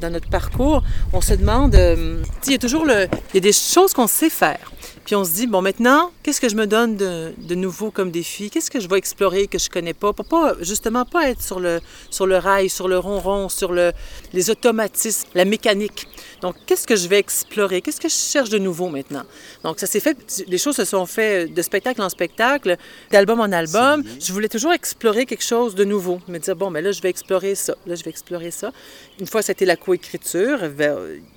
dans 0.00 0.10
notre 0.10 0.28
parcours, 0.28 0.82
on 1.12 1.20
se 1.20 1.34
demande, 1.34 1.74
euh, 1.74 2.22
il 2.46 2.52
y 2.52 2.54
a 2.54 2.58
toujours 2.58 2.84
le, 2.84 3.06
il 3.32 3.34
y 3.34 3.38
a 3.38 3.40
des 3.40 3.52
choses 3.52 3.92
qu'on 3.92 4.06
sait 4.06 4.30
faire. 4.30 4.72
Puis 5.04 5.16
on 5.16 5.24
se 5.24 5.32
dit, 5.32 5.46
bon, 5.46 5.62
maintenant, 5.62 6.12
qu'est-ce 6.22 6.40
que 6.40 6.48
je 6.48 6.54
me 6.54 6.66
donne 6.66 6.96
de, 6.96 7.32
de 7.36 7.54
nouveau 7.54 7.90
comme 7.90 8.10
défi? 8.10 8.50
Qu'est-ce 8.50 8.70
que 8.70 8.80
je 8.80 8.88
vais 8.88 8.98
explorer 8.98 9.48
que 9.48 9.58
je 9.58 9.68
connais 9.68 9.94
pas? 9.94 10.12
Pour 10.12 10.24
pas, 10.24 10.54
justement, 10.60 11.04
pas 11.04 11.30
être 11.30 11.42
sur 11.42 11.58
le, 11.58 11.80
sur 12.10 12.26
le 12.26 12.36
rail, 12.36 12.68
sur 12.68 12.86
le 12.86 12.98
ronron, 12.98 13.48
sur 13.48 13.72
le, 13.72 13.92
les 14.32 14.50
automatismes, 14.50 15.28
la 15.34 15.44
mécanique. 15.44 16.06
Donc, 16.42 16.54
qu'est-ce 16.66 16.86
que 16.86 16.96
je 16.96 17.08
vais 17.08 17.18
explorer? 17.18 17.80
Qu'est-ce 17.80 18.00
que 18.00 18.08
je 18.08 18.14
cherche 18.14 18.50
de 18.50 18.58
nouveau 18.58 18.88
maintenant? 18.88 19.24
Donc, 19.64 19.80
ça 19.80 19.86
s'est 19.86 20.00
fait, 20.00 20.16
les 20.46 20.58
choses 20.58 20.76
se 20.76 20.84
sont 20.84 21.06
faites 21.06 21.52
de 21.52 21.62
spectacle 21.62 22.00
en 22.02 22.08
spectacle, 22.08 22.76
d'album 23.10 23.40
en 23.40 23.50
album. 23.52 24.04
Je 24.20 24.32
voulais 24.32 24.48
toujours 24.48 24.72
explorer 24.72 25.26
quelque 25.26 25.44
chose 25.44 25.74
de 25.74 25.84
nouveau. 25.84 26.20
Me 26.28 26.38
dire, 26.38 26.54
bon, 26.54 26.70
mais 26.70 26.82
là, 26.82 26.92
je 26.92 27.02
vais 27.02 27.10
explorer 27.10 27.54
ça. 27.54 27.74
Là, 27.86 27.94
je 27.94 28.04
vais 28.04 28.10
explorer 28.10 28.50
ça. 28.50 28.70
Une 29.18 29.26
fois, 29.26 29.42
c'était 29.42 29.64
la 29.64 29.76
coécriture. 29.76 30.58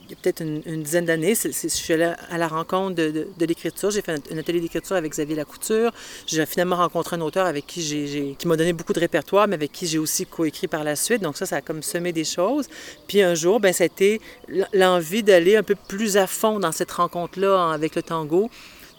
Il 0.06 0.10
y 0.10 0.14
a 0.14 0.18
peut-être 0.22 0.42
une, 0.42 0.84
dizaine 0.84 1.06
d'années, 1.06 1.34
je 1.34 1.68
suis 1.70 1.94
allée 1.94 2.12
à 2.30 2.38
la 2.38 2.50
rencontre 2.50 2.96
de, 2.96 3.28
de, 3.38 3.46
l'écriture. 3.46 3.90
J'ai 3.90 4.02
fait 4.02 4.12
un, 4.12 4.38
atelier 4.38 4.60
d'écriture 4.60 4.98
avec 4.98 5.14
Xavier 5.14 5.36
Lacouture. 5.36 5.92
J'ai 6.28 6.46
finalement 6.46 6.76
rencontré 6.76 7.16
un 7.16 7.22
auteur 7.22 7.46
avec 7.46 7.66
qui 7.66 7.82
j'ai, 7.82 8.36
qui 8.38 8.48
m'a 8.48 8.58
donné 8.58 8.74
beaucoup 8.74 8.92
de 8.92 9.00
répertoire, 9.00 9.48
mais 9.48 9.56
avec 9.56 9.72
qui 9.72 9.88
j'ai 9.88 10.00
aussi 10.00 10.26
coécrit 10.26 10.68
par 10.68 10.84
la 10.84 10.98
suite. 10.98 11.22
Donc 11.22 11.38
ça, 11.38 11.46
ça 11.46 11.58
a 11.58 11.62
comme 11.62 11.82
semé 11.82 12.12
des 12.12 12.26
choses. 12.26 12.68
Puis 13.08 13.22
un 13.22 13.34
jour, 13.34 13.62
ben, 13.62 13.72
ça 13.72 13.86
a 13.86 13.88
été 13.88 14.20
l'envie 14.74 15.24
d'aller 15.24 15.56
un 15.56 15.64
peu 15.64 15.76
plus 15.76 16.18
à 16.18 16.28
fond 16.28 16.60
dans 16.60 16.74
cette 16.74 16.92
rencontre-là 16.92 17.72
avec 17.72 17.96
le 17.96 18.04
tango 18.04 18.50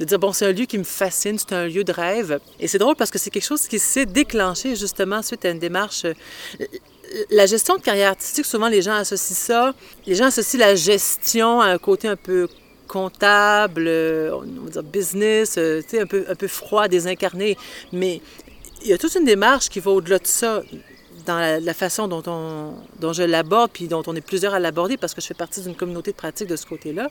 de 0.01 0.05
dire, 0.07 0.19
bon, 0.19 0.33
c'est 0.33 0.47
un 0.47 0.53
lieu 0.53 0.65
qui 0.65 0.79
me 0.79 0.85
fascine, 0.85 1.39
c'est 1.39 1.53
un 1.53 1.67
lieu 1.67 1.85
de 1.85 1.93
rêve. 1.93 2.41
Et 2.59 2.67
c'est 2.67 2.79
drôle 2.79 2.97
parce 2.97 3.11
que 3.11 3.19
c'est 3.19 3.31
quelque 3.31 3.45
chose 3.45 3.69
qui 3.69 3.79
s'est 3.79 4.07
déclenché 4.07 4.75
justement 4.75 5.23
suite 5.23 5.45
à 5.45 5.51
une 5.51 5.59
démarche 5.59 6.07
la 7.31 7.47
gestion 7.47 7.77
de 7.77 7.83
carrière 7.83 8.11
artistique, 8.11 8.45
souvent 8.45 8.69
les 8.69 8.83
gens 8.83 8.95
associent 8.95 9.37
ça. 9.37 9.75
Les 10.07 10.15
gens 10.15 10.27
associent 10.27 10.61
la 10.61 10.75
gestion 10.75 11.61
à 11.61 11.67
un 11.67 11.79
côté 11.79 12.09
un 12.09 12.17
peu 12.17 12.49
comptable, 12.89 13.87
euh, 13.87 14.31
on 14.35 14.65
va 14.65 14.71
dire 14.71 14.83
business, 14.83 15.57
euh, 15.59 15.81
un 15.99 16.07
peu, 16.07 16.25
un 16.29 16.35
peu 16.35 16.49
froid, 16.49 16.89
désincarné. 16.89 17.57
Mais 17.93 18.21
il 18.83 18.89
y 18.89 18.93
a 18.93 18.99
toute 18.99 19.15
une 19.15 19.25
démarche 19.25 19.69
qui 19.69 19.81
va 19.81 19.91
au-delà 19.91 20.19
de 20.19 20.27
ça. 20.27 20.63
dans 21.27 21.39
la, 21.39 21.75
façon 21.75 22.07
dont, 22.07 22.23
on, 22.27 22.75
dont 23.01 23.13
je 23.13 23.23
l'aborde, 23.23 23.71
puis 23.73 23.89
dont 23.89 24.03
on 24.07 24.15
est 24.15 24.21
plusieurs 24.21 24.55
à 24.55 24.59
l'aborder, 24.59 24.97
parce 24.97 25.15
que 25.15 25.21
je 25.21 25.27
fais 25.27 25.35
partie 25.35 25.63
d'une 25.63 25.75
communauté 25.75 26.11
de 26.13 26.17
pratique 26.17 26.49
de 26.49 26.57
ce 26.57 26.67
côté-là, 26.67 27.09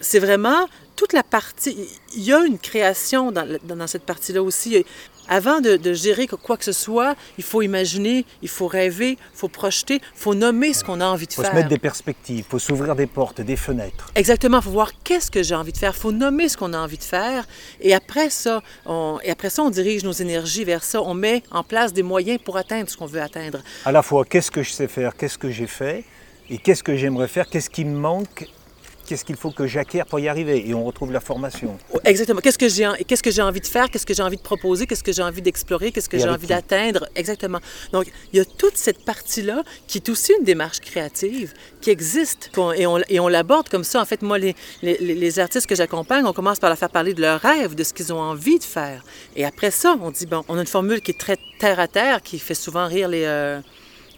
c'est 0.00 0.18
vraiment 0.18 0.66
toute 0.96 1.12
la 1.12 1.22
partie. 1.22 1.76
Il 2.16 2.24
y 2.24 2.32
a 2.32 2.44
une 2.44 2.58
création 2.58 3.30
dans, 3.30 3.46
dans 3.62 3.86
cette 3.86 4.02
partie-là 4.02 4.42
aussi. 4.42 4.84
Avant 5.28 5.60
de, 5.60 5.92
gérer 5.92 6.26
quoi 6.26 6.56
que 6.56 6.64
ce 6.64 6.72
soit, 6.72 7.14
il 7.36 7.44
faut 7.44 7.60
imaginer, 7.60 8.24
il 8.40 8.48
faut 8.48 8.66
rêver, 8.66 9.10
il 9.10 9.38
faut 9.38 9.48
projeter, 9.48 9.96
il 9.96 10.18
faut 10.18 10.34
nommer 10.34 10.72
ce 10.72 10.82
qu'on 10.82 11.02
a 11.02 11.06
envie 11.06 11.26
de 11.26 11.32
faire. 11.34 11.44
Il 11.44 11.46
faut 11.46 11.52
se 11.52 11.56
mettre 11.56 11.68
des 11.68 11.78
perspectives, 11.78 12.38
il 12.38 12.44
faut 12.44 12.58
s'ouvrir 12.58 12.96
des 12.96 13.06
portes, 13.06 13.42
des 13.42 13.56
fenêtres. 13.56 14.10
Exactement, 14.14 14.58
il 14.58 14.64
faut 14.64 14.70
voir 14.70 14.90
qu'est-ce 15.04 15.30
que 15.30 15.42
j'ai 15.42 15.54
envie 15.54 15.72
de 15.72 15.76
faire, 15.76 15.92
il 15.94 16.00
faut 16.00 16.12
nommer 16.12 16.48
ce 16.48 16.56
qu'on 16.56 16.72
a 16.72 16.78
envie 16.78 16.96
de 16.96 17.04
faire. 17.04 17.46
Et 17.82 17.94
après 17.94 18.30
ça, 18.30 18.62
on, 18.86 19.18
et 19.22 19.30
après 19.30 19.50
ça, 19.50 19.62
on 19.62 19.70
dirige 19.70 20.02
nos 20.02 20.12
énergies 20.12 20.64
vers 20.64 20.82
ça. 20.82 21.02
On 21.02 21.14
met 21.14 21.42
en 21.50 21.62
place 21.62 21.92
des 21.92 22.02
moyens 22.02 22.40
pour 22.42 22.56
atteindre 22.56 22.88
ce 22.88 22.96
qu'on 22.96 23.06
veut 23.06 23.20
atteindre. 23.20 23.60
À 23.84 23.92
la 23.92 24.02
fois, 24.02 24.24
qu'est-ce 24.24 24.50
que 24.50 24.62
je 24.62 24.70
sais 24.70 24.88
faire, 24.88 25.14
qu'est-ce 25.14 25.36
que 25.36 25.50
j'ai 25.50 25.66
fait, 25.66 26.04
et 26.48 26.56
qu'est-ce 26.56 26.82
que 26.82 26.96
j'aimerais 26.96 27.28
faire, 27.28 27.48
qu'est-ce 27.48 27.68
qui 27.68 27.84
me 27.84 27.96
manque 27.96 28.48
qu'est-ce 29.08 29.24
qu'il 29.24 29.36
faut 29.36 29.50
que 29.50 29.66
j'acquière 29.66 30.04
pour 30.04 30.20
y 30.20 30.28
arriver 30.28 30.68
Et 30.68 30.74
on 30.74 30.84
retrouve 30.84 31.12
la 31.12 31.20
formation. 31.20 31.78
Exactement. 32.04 32.40
Qu'est-ce 32.40 32.58
que 32.58 32.68
j'ai, 32.68 32.86
qu'est-ce 33.06 33.22
que 33.22 33.30
j'ai 33.30 33.42
envie 33.42 33.60
de 33.60 33.66
faire? 33.66 33.90
Qu'est-ce 33.90 34.04
que 34.04 34.12
j'ai 34.14 34.22
envie 34.22 34.36
de 34.36 34.42
proposer? 34.42 34.86
Qu'est-ce 34.86 35.02
que 35.02 35.12
j'ai 35.12 35.22
envie 35.22 35.40
d'explorer? 35.40 35.90
Qu'est-ce 35.92 36.08
que 36.08 36.18
j'ai 36.18 36.28
envie 36.28 36.46
d'atteindre? 36.46 37.08
Exactement. 37.16 37.60
Donc, 37.92 38.06
il 38.32 38.38
y 38.38 38.40
a 38.40 38.44
toute 38.44 38.76
cette 38.76 39.04
partie-là 39.04 39.62
qui 39.86 39.98
est 39.98 40.08
aussi 40.10 40.32
une 40.38 40.44
démarche 40.44 40.80
créative 40.80 41.54
qui 41.80 41.90
existe 41.90 42.50
et 42.76 42.86
on, 42.86 42.98
et 43.08 43.18
on 43.18 43.28
l'aborde 43.28 43.68
comme 43.70 43.84
ça. 43.84 44.00
En 44.00 44.04
fait, 44.04 44.20
moi, 44.20 44.38
les, 44.38 44.54
les, 44.82 44.98
les 44.98 45.38
artistes 45.38 45.66
que 45.66 45.74
j'accompagne, 45.74 46.24
on 46.26 46.34
commence 46.34 46.58
par 46.58 46.68
leur 46.68 46.78
faire 46.78 46.90
parler 46.90 47.14
de 47.14 47.22
leurs 47.22 47.40
rêves, 47.40 47.74
de 47.74 47.84
ce 47.84 47.94
qu'ils 47.94 48.12
ont 48.12 48.20
envie 48.20 48.58
de 48.58 48.64
faire. 48.64 49.02
Et 49.34 49.44
après 49.46 49.70
ça, 49.70 49.96
on 50.02 50.10
dit, 50.10 50.26
bon, 50.26 50.44
on 50.48 50.58
a 50.58 50.60
une 50.60 50.66
formule 50.66 51.00
qui 51.00 51.12
est 51.12 51.18
très 51.18 51.38
terre 51.58 51.80
à 51.80 51.88
terre, 51.88 52.22
qui 52.22 52.38
fait 52.38 52.54
souvent 52.54 52.86
rire 52.86 53.08
les... 53.08 53.24
Euh, 53.24 53.60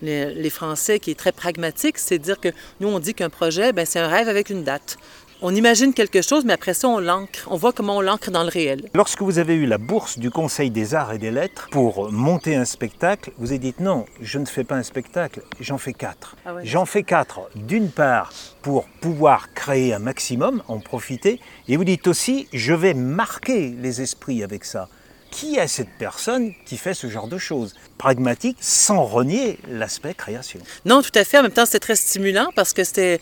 les, 0.02 0.50
Français 0.50 0.99
qui 0.99 1.11
est 1.11 1.19
très 1.19 1.33
pragmatique, 1.33 1.99
c'est 1.99 2.19
dire 2.19 2.40
que 2.40 2.49
nous, 2.80 2.88
on 2.88 2.99
dit 2.99 3.14
qu'un 3.14 3.30
projet, 3.30 3.73
ben, 3.73 3.87
c'est 3.87 4.00
un 4.00 4.09
rêve 4.09 4.28
avec 4.28 4.50
une 4.50 4.64
date. 4.64 4.99
On 5.42 5.54
imagine 5.54 5.95
quelque 5.95 6.21
chose, 6.21 6.45
mais 6.45 6.52
après 6.52 6.75
ça, 6.75 6.87
on 6.87 6.99
l'ancre. 6.99 7.49
On 7.50 7.57
voit 7.57 7.73
comment 7.73 7.97
on 7.97 8.00
l'ancre 8.02 8.30
dans 8.30 8.42
le 8.42 8.50
réel. 8.50 8.90
Lorsque 8.92 9.23
vous 9.23 9.38
avez 9.38 9.54
eu 9.54 9.64
la 9.64 9.78
bourse 9.78 10.19
du 10.19 10.30
Conseil 10.30 10.71
des 10.71 10.95
arts 10.95 11.14
et 11.14 11.19
des 11.19 11.30
lettres 11.30 11.69
pour 11.71 12.12
monter 12.12 12.57
un 12.57 12.66
spectacle, 12.66 13.33
vous 13.38 13.50
avez 13.50 13.59
dit 13.59 13.75
non, 13.80 14.04
je 14.21 14.38
ne 14.38 14.45
fais 14.45 14.64
pas 14.64 14.75
un 14.75 14.83
spectacle, 14.83 15.40
j'en 15.59 15.78
fais 15.78 15.95
quatre. 15.95 16.37
Ah 16.45 16.57
j'en 16.62 16.85
fais 16.85 17.04
quatre, 17.04 17.49
d'une 17.54 17.88
part, 17.88 18.35
pour 18.61 18.85
pouvoir 19.00 19.54
créer 19.54 19.95
un 19.95 19.99
maximum, 19.99 20.62
en 20.69 20.78
profiter, 20.78 21.40
et 21.69 21.78
vous 21.78 21.85
dites 21.85 22.07
aussi, 22.07 22.47
je 22.52 22.75
vais 22.75 22.92
marquer 22.92 23.75
les 23.80 24.02
esprits 24.02 24.42
avec 24.42 24.66
ça 24.66 24.90
qui 25.30 25.56
est 25.56 25.68
cette 25.68 25.90
personne 25.99 26.52
qui 26.66 26.76
fait 26.76 26.94
ce 26.94 27.08
genre 27.08 27.28
de 27.28 27.38
choses 27.38 27.75
Pragmatique, 27.99 28.56
sans 28.60 29.04
renier 29.04 29.58
l'aspect 29.68 30.14
création. 30.14 30.58
Non, 30.87 31.02
tout 31.02 31.10
à 31.14 31.25
fait. 31.25 31.38
En 31.38 31.42
même 31.42 31.52
temps, 31.52 31.66
c'était 31.66 31.80
très 31.80 31.96
stimulant 31.96 32.49
parce 32.56 32.72
que 32.72 32.82
c'était 32.82 33.20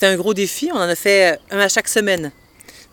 un, 0.00 0.16
gros 0.16 0.32
défi. 0.32 0.70
On 0.72 0.76
en 0.76 0.88
a 0.88 0.94
fait 0.94 1.38
un 1.50 1.58
à 1.58 1.68
chaque 1.68 1.88
semaine. 1.88 2.32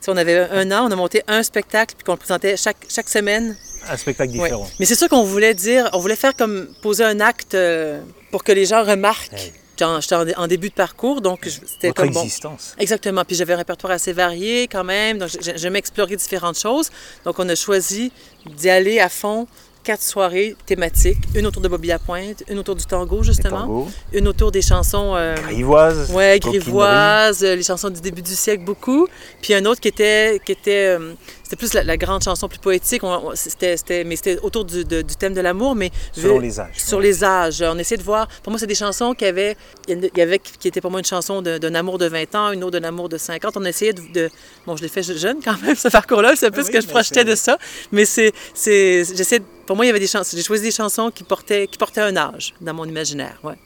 Si 0.00 0.10
on 0.10 0.16
avait 0.16 0.36
un 0.36 0.70
an, 0.72 0.88
on 0.88 0.90
a 0.90 0.96
monté 0.96 1.22
un 1.28 1.42
spectacle 1.42 1.94
puis 1.96 2.04
qu'on 2.04 2.12
le 2.12 2.18
présentait 2.18 2.56
chaque, 2.56 2.84
chaque 2.88 3.08
semaine. 3.08 3.56
Un 3.88 3.96
spectacle 3.96 4.32
différent. 4.32 4.68
Mais 4.78 4.84
c'est 4.84 4.94
ça 4.94 5.08
qu'on 5.08 5.24
voulait 5.24 5.54
dire. 5.54 5.88
On 5.94 6.00
voulait 6.00 6.16
faire 6.16 6.36
comme 6.36 6.68
poser 6.82 7.04
un 7.04 7.20
acte 7.20 7.54
euh, 7.54 8.00
pour 8.30 8.44
que 8.44 8.52
les 8.52 8.66
gens 8.66 8.84
remarquent. 8.84 9.52
J'étais 10.00 10.36
en, 10.36 10.46
début 10.46 10.68
de 10.68 10.74
parcours, 10.74 11.20
donc 11.20 11.48
c'était 11.66 11.92
comme 11.92 12.08
existence. 12.08 12.74
Exactement. 12.78 13.24
Puis 13.24 13.36
j'avais 13.36 13.54
un 13.54 13.58
répertoire 13.58 13.92
assez 13.92 14.12
varié 14.12 14.68
quand 14.68 14.84
même, 14.84 15.18
donc 15.18 15.30
j'aimais 15.56 15.78
explorer 15.78 16.16
différentes 16.16 16.58
choses. 16.58 16.90
Donc 17.24 17.38
on 17.38 17.48
a 17.48 17.54
choisi 17.54 18.12
d'y 18.46 18.70
aller 18.70 19.00
à 19.00 19.08
fond 19.08 19.46
quatre 19.82 20.02
soirées 20.02 20.56
thématiques. 20.66 21.18
Une 21.34 21.46
autour 21.46 21.62
de 21.62 21.68
Bobby 21.68 21.90
Pointe, 22.04 22.44
une 22.48 22.58
autour 22.58 22.76
du 22.76 22.84
tango, 22.84 23.22
justement. 23.22 23.88
Une 24.12 24.28
autour 24.28 24.52
des 24.52 24.62
chansons... 24.62 25.14
Euh, 25.16 25.34
grivoises. 25.34 26.10
Ouais, 26.12 26.38
grivoises, 26.38 27.42
euh, 27.42 27.56
les 27.56 27.62
chansons 27.62 27.90
du 27.90 28.00
début 28.00 28.22
du 28.22 28.34
siècle, 28.34 28.64
beaucoup. 28.64 29.06
Puis 29.40 29.54
un 29.54 29.64
autre 29.64 29.80
qui 29.80 29.88
était... 29.88 30.40
Qui 30.44 30.52
était 30.52 30.96
euh, 30.98 31.14
c'était 31.52 31.66
plus 31.66 31.84
la, 31.84 31.96
grande 31.98 32.22
chanson 32.22 32.48
plus 32.48 32.58
poétique. 32.58 33.02
c'était, 33.34 34.04
mais 34.04 34.16
c'était 34.16 34.38
autour 34.38 34.64
du, 34.64 34.84
thème 34.86 35.34
de 35.34 35.40
l'amour, 35.42 35.74
mais... 35.74 35.90
Sur 36.12 36.40
les 36.40 36.58
âges. 36.58 36.78
Sur 36.78 36.98
les 36.98 37.22
âges. 37.22 37.62
On 37.62 37.76
essayait 37.76 37.98
de 37.98 38.02
voir... 38.02 38.26
Pour 38.42 38.52
moi, 38.52 38.58
c'est 38.58 38.66
des 38.66 38.74
chansons 38.74 39.12
qui 39.12 39.26
avaient... 39.26 39.56
Il 39.86 40.10
y 40.16 40.20
avait 40.22 40.38
qui 40.38 40.68
était 40.68 40.80
pour 40.80 40.90
moi 40.90 41.00
une 41.00 41.04
chanson 41.06 41.42
d'un 41.42 41.74
amour 41.74 41.98
de 41.98 42.06
20 42.06 42.34
ans, 42.36 42.52
une 42.52 42.64
autre 42.64 42.78
d'un 42.78 42.88
amour 42.88 43.10
de 43.10 43.18
50. 43.18 43.56
On 43.58 43.64
essayait 43.64 43.92
de... 43.92 44.30
Bon, 44.66 44.76
je 44.76 44.82
l'ai 44.82 44.88
fait 44.88 45.02
jeune 45.02 45.40
quand 45.44 45.60
même, 45.60 45.76
ce 45.76 45.88
parcours-là. 45.88 46.36
C'est 46.36 46.46
un 46.46 46.50
peu 46.50 46.62
ce 46.62 46.70
que 46.70 46.80
je 46.80 46.86
projetais 46.86 47.24
de 47.24 47.34
ça. 47.34 47.58
Mais 47.90 48.06
c'est... 48.06 48.32
J'essaie... 48.54 49.40
Pour 49.66 49.76
moi, 49.76 49.84
il 49.84 49.88
y 49.88 49.90
avait 49.90 50.00
des 50.00 50.06
chansons... 50.06 50.34
J'ai 50.34 50.42
choisi 50.42 50.62
des 50.62 50.70
chansons 50.70 51.10
qui 51.10 51.24
portaient, 51.24 51.66
qui 51.66 51.76
portaient 51.76 52.00
un 52.00 52.16
âge 52.16 52.54
dans 52.62 52.72
mon 52.72 52.86
imaginaire, 52.86 53.38
ouais. 53.42 53.56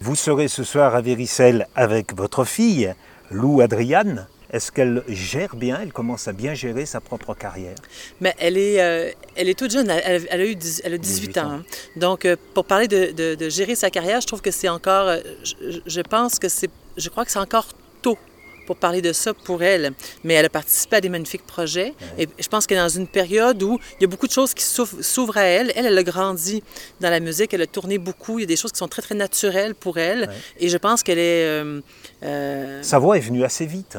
Vous 0.00 0.14
serez 0.14 0.46
ce 0.46 0.62
soir 0.62 0.94
à 0.94 1.00
Véricelle 1.00 1.66
avec 1.74 2.14
votre 2.14 2.44
fille, 2.44 2.94
Lou 3.30 3.60
Adriane. 3.62 4.28
Est-ce 4.54 4.70
qu'elle 4.70 5.02
gère 5.08 5.56
bien, 5.56 5.80
elle 5.82 5.92
commence 5.92 6.28
à 6.28 6.32
bien 6.32 6.54
gérer 6.54 6.86
sa 6.86 7.00
propre 7.00 7.34
carrière? 7.34 7.74
Mais 8.20 8.36
elle 8.38 8.56
est, 8.56 8.80
euh, 8.80 9.10
elle 9.34 9.48
est 9.48 9.58
toute 9.58 9.72
jeune, 9.72 9.90
elle, 9.90 10.28
a, 10.30 10.46
eu 10.46 10.56
elle 10.84 10.94
a 10.94 10.98
18, 10.98 11.38
ans. 11.38 11.50
Hein. 11.50 11.64
Donc, 11.96 12.24
euh, 12.24 12.36
pour 12.54 12.64
parler 12.64 12.86
de, 12.86 13.34
de, 13.34 13.48
gérer 13.48 13.74
sa 13.74 13.90
carrière, 13.90 14.20
je 14.20 14.28
trouve 14.28 14.42
que 14.42 14.52
c'est 14.52 14.68
encore, 14.68 15.08
euh, 15.08 15.18
je, 15.42 15.80
je, 15.84 16.00
pense 16.02 16.38
que 16.38 16.48
c'est, 16.48 16.70
je 16.96 17.08
crois 17.08 17.24
que 17.24 17.32
c'est 17.32 17.40
encore 17.40 17.66
tôt 18.00 18.16
pour 18.64 18.76
parler 18.76 19.02
de 19.02 19.12
ça 19.12 19.34
pour 19.34 19.64
elle. 19.64 19.90
Mais 20.22 20.34
elle 20.34 20.46
a 20.46 20.50
participé 20.50 20.96
à 20.96 21.00
des 21.00 21.08
magnifiques 21.08 21.46
projets. 21.46 21.92
Et 22.16 22.28
je 22.38 22.46
pense 22.46 22.68
qu'elle 22.68 22.78
est 22.78 22.80
dans 22.80 22.88
une 22.88 23.08
période 23.08 23.60
où 23.60 23.80
il 23.98 24.02
y 24.02 24.04
a 24.04 24.08
beaucoup 24.08 24.28
de 24.28 24.32
choses 24.32 24.54
qui 24.54 24.62
s'ouvrent 24.62 25.36
à 25.36 25.46
elle. 25.46 25.72
Elle, 25.74 25.86
elle 25.86 25.98
a 25.98 26.04
grandi 26.04 26.62
dans 27.00 27.10
la 27.10 27.18
musique, 27.18 27.52
elle 27.54 27.62
a 27.62 27.66
tourné 27.66 27.98
beaucoup. 27.98 28.38
Il 28.38 28.42
y 28.42 28.44
a 28.44 28.46
des 28.46 28.56
choses 28.56 28.70
qui 28.70 28.78
sont 28.78 28.88
très, 28.88 29.02
très 29.02 29.16
naturelles 29.16 29.74
pour 29.74 29.98
elle. 29.98 30.30
Et 30.60 30.68
je 30.68 30.76
pense 30.76 31.02
qu'elle 31.02 31.18
est... 31.18 32.82
Sa 32.82 33.00
voix 33.00 33.16
est 33.16 33.20
venue 33.20 33.42
assez 33.42 33.66
vite 33.66 33.98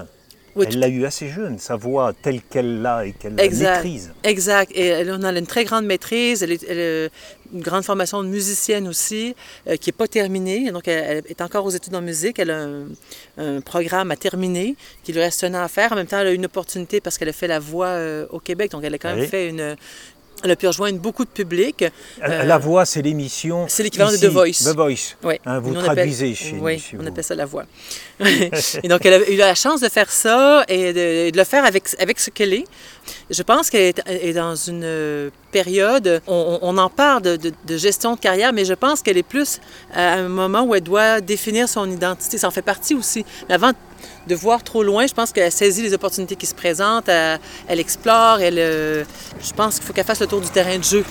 elle 0.63 0.79
l'a 0.79 0.88
eu 0.88 1.05
assez 1.05 1.27
jeune, 1.27 1.59
sa 1.59 1.75
voix 1.75 2.13
telle 2.13 2.41
qu'elle 2.41 2.81
l'a 2.81 3.05
et 3.05 3.12
qu'elle 3.12 3.35
la 3.35 3.50
maîtrise. 3.50 4.13
Exact. 4.24 4.71
Et 4.74 4.88
elle, 4.88 5.12
on 5.12 5.24
a 5.24 5.31
une 5.31 5.47
très 5.47 5.65
grande 5.65 5.85
maîtrise. 5.85 6.43
Elle, 6.43 6.53
a 6.53 7.09
une 7.53 7.62
grande 7.62 7.83
formation 7.83 8.24
de 8.24 8.27
musicienne 8.27 8.88
aussi, 8.88 9.35
euh, 9.67 9.75
qui 9.75 9.89
n'est 9.89 9.93
pas 9.93 10.07
terminée. 10.07 10.71
Donc, 10.71 10.88
elle, 10.88 11.24
est 11.27 11.41
encore 11.41 11.65
aux 11.65 11.69
études 11.69 11.95
en 11.95 12.01
musique. 12.01 12.39
Elle 12.39 12.51
a 12.51 12.67
un, 13.38 13.62
programme 13.62 14.12
à 14.12 14.15
terminer 14.15 14.75
qui 15.03 15.13
lui 15.13 15.19
reste 15.19 15.43
un 15.43 15.53
an 15.53 15.63
à 15.63 15.67
faire. 15.67 15.91
En 15.91 15.95
même 15.95 16.07
temps, 16.07 16.19
elle 16.19 16.27
a 16.27 16.31
une 16.31 16.45
opportunité 16.45 17.01
parce 17.01 17.17
qu'elle 17.17 17.29
a 17.29 17.33
fait 17.33 17.47
la 17.47 17.59
voix 17.59 17.88
euh, 17.88 18.25
au 18.29 18.39
Québec. 18.39 18.71
Donc, 18.71 18.83
elle 18.83 18.93
a 18.93 18.97
quand 18.97 19.15
même 19.15 19.27
fait 19.27 19.50
une, 19.50 19.75
elle 20.44 20.51
a 20.51 20.56
pu 20.56 20.68
rejoindre 20.68 21.00
beaucoup 21.00 21.25
de 21.25 21.30
public. 21.30 21.86
Euh, 22.24 22.44
la 22.44 22.58
voix, 22.58 22.86
c'est 22.86 23.01
l'émission. 23.01 23.65
C'est 23.68 23.84
l'équivalent 23.84 24.12
de 24.12 24.18
The 24.18 24.25
Voice. 24.25 24.63
The 24.63 24.75
Voice. 24.75 25.15
Oui. 25.24 25.36
Hein, 25.46 25.60
vous 25.60 25.74
traduisez 25.74 26.36
chez 26.36 26.54
nous. 26.54 26.63
Oui, 26.63 26.84
on 27.00 27.06
appelle 27.06 27.24
ça 27.24 27.36
la 27.36 27.46
voix. 27.46 27.65
et 28.20 28.88
donc, 28.88 29.06
elle 29.06 29.13
a 29.13 29.30
eu 29.30 29.38
la 29.38 29.56
chance 29.56 29.82
de 29.82 29.89
faire 29.89 30.12
ça 30.12 30.63
et 30.68 30.94
de, 30.94 31.36
le 31.36 31.44
faire 31.44 31.65
avec, 31.65 31.84
avec 32.00 32.20
ce 32.20 32.30
qu'elle 32.30 32.54
est. 32.54 32.65
Je 33.29 33.43
pense 33.43 33.69
qu'elle 33.69 33.93
est, 34.05 34.33
dans 34.33 34.55
une 34.55 35.31
période, 35.51 36.21
on, 36.27 36.77
en 36.77 36.89
parle 36.89 37.21
de, 37.21 37.77
gestion 37.77 38.15
de 38.15 38.19
carrière, 38.19 38.53
mais 38.53 38.65
je 38.65 38.74
pense 38.74 39.01
qu'elle 39.01 39.17
est 39.17 39.24
plus 39.24 39.59
à 39.93 40.13
un 40.13 40.29
moment 40.29 40.63
où 40.63 40.75
elle 40.75 40.81
doit 40.81 41.21
définir 41.21 41.69
son 41.69 41.89
identité. 41.89 42.38
Ça 42.38 42.47
en 42.47 42.51
fait 42.51 42.62
partie 42.62 42.95
aussi. 42.95 43.25
Mais 43.47 43.55
avant 43.55 43.71
de 44.27 44.35
voir 44.35 44.63
trop 44.63 44.83
loin. 44.83 45.07
Je 45.07 45.13
pense 45.13 45.31
qu'elle 45.31 45.51
saisit 45.51 45.83
les 45.83 45.93
opportunités 45.93 46.35
qui 46.35 46.45
se 46.45 46.55
présentent, 46.55 47.09
elle, 47.09 47.39
explore, 47.79 48.38
euh, 48.41 49.03
je 49.41 49.53
pense 49.53 49.75
qu'il 49.75 49.83
faut 49.83 49.93
qu'elle 49.93 50.05
fasse 50.05 50.21
le 50.21 50.27
tour 50.27 50.41
du 50.41 50.50
terrain 50.50 50.77
de 50.77 50.83
jeu 50.83 51.05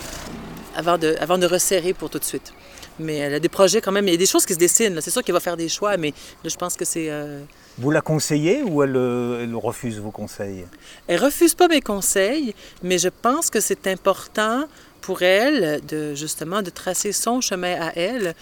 avant 0.77 0.99
de, 0.99 1.47
resserrer 1.47 1.93
pour 1.93 2.11
tout 2.11 2.19
de 2.19 2.25
suite. 2.25 2.53
Mais 2.99 3.17
elle 3.17 3.35
a 3.35 3.41
des 3.41 3.49
projets 3.49 3.81
quand 3.81 3.93
même, 3.93 4.07
il 4.07 4.13
y 4.13 4.15
a 4.15 4.19
des 4.19 4.27
choses 4.27 4.47
qui 4.47 4.55
se 4.55 4.59
dessinent. 4.59 5.01
C'est 5.01 5.11
sûr 5.11 5.23
qu'elle 5.23 5.35
va 5.35 5.41
faire 5.41 5.57
des 5.57 5.69
choix, 5.69 5.97
mais 5.97 6.13
je 6.45 6.57
pense 6.57 6.77
que 6.77 6.85
c'est... 6.85 7.07
Euh, 7.11 7.43
vous 7.79 7.91
la 7.91 8.01
conseillez 8.01 8.63
ou 8.63 8.83
elle, 8.83 8.97
euh, 8.97 9.43
elle, 9.43 9.55
refuse 9.57 9.99
vos 9.99 10.11
conseils? 10.11 10.65
Elle 11.07 11.21
refuse 11.21 11.55
pas 11.55 11.69
mes 11.69 11.81
conseils, 11.81 12.55
mais 12.83 12.99
je 12.99 13.09
pense 13.09 13.51
que 13.51 13.61
c'est 13.61 13.87
important 13.87 14.65
pour 15.01 15.23
elle 15.23 15.81
de 15.87 16.15
justement 16.15 16.63
de 16.63 16.71
tracer 16.71 17.13
son 17.13 17.41
chemin 17.41 17.81
à 17.81 17.93
elle. 17.97 18.35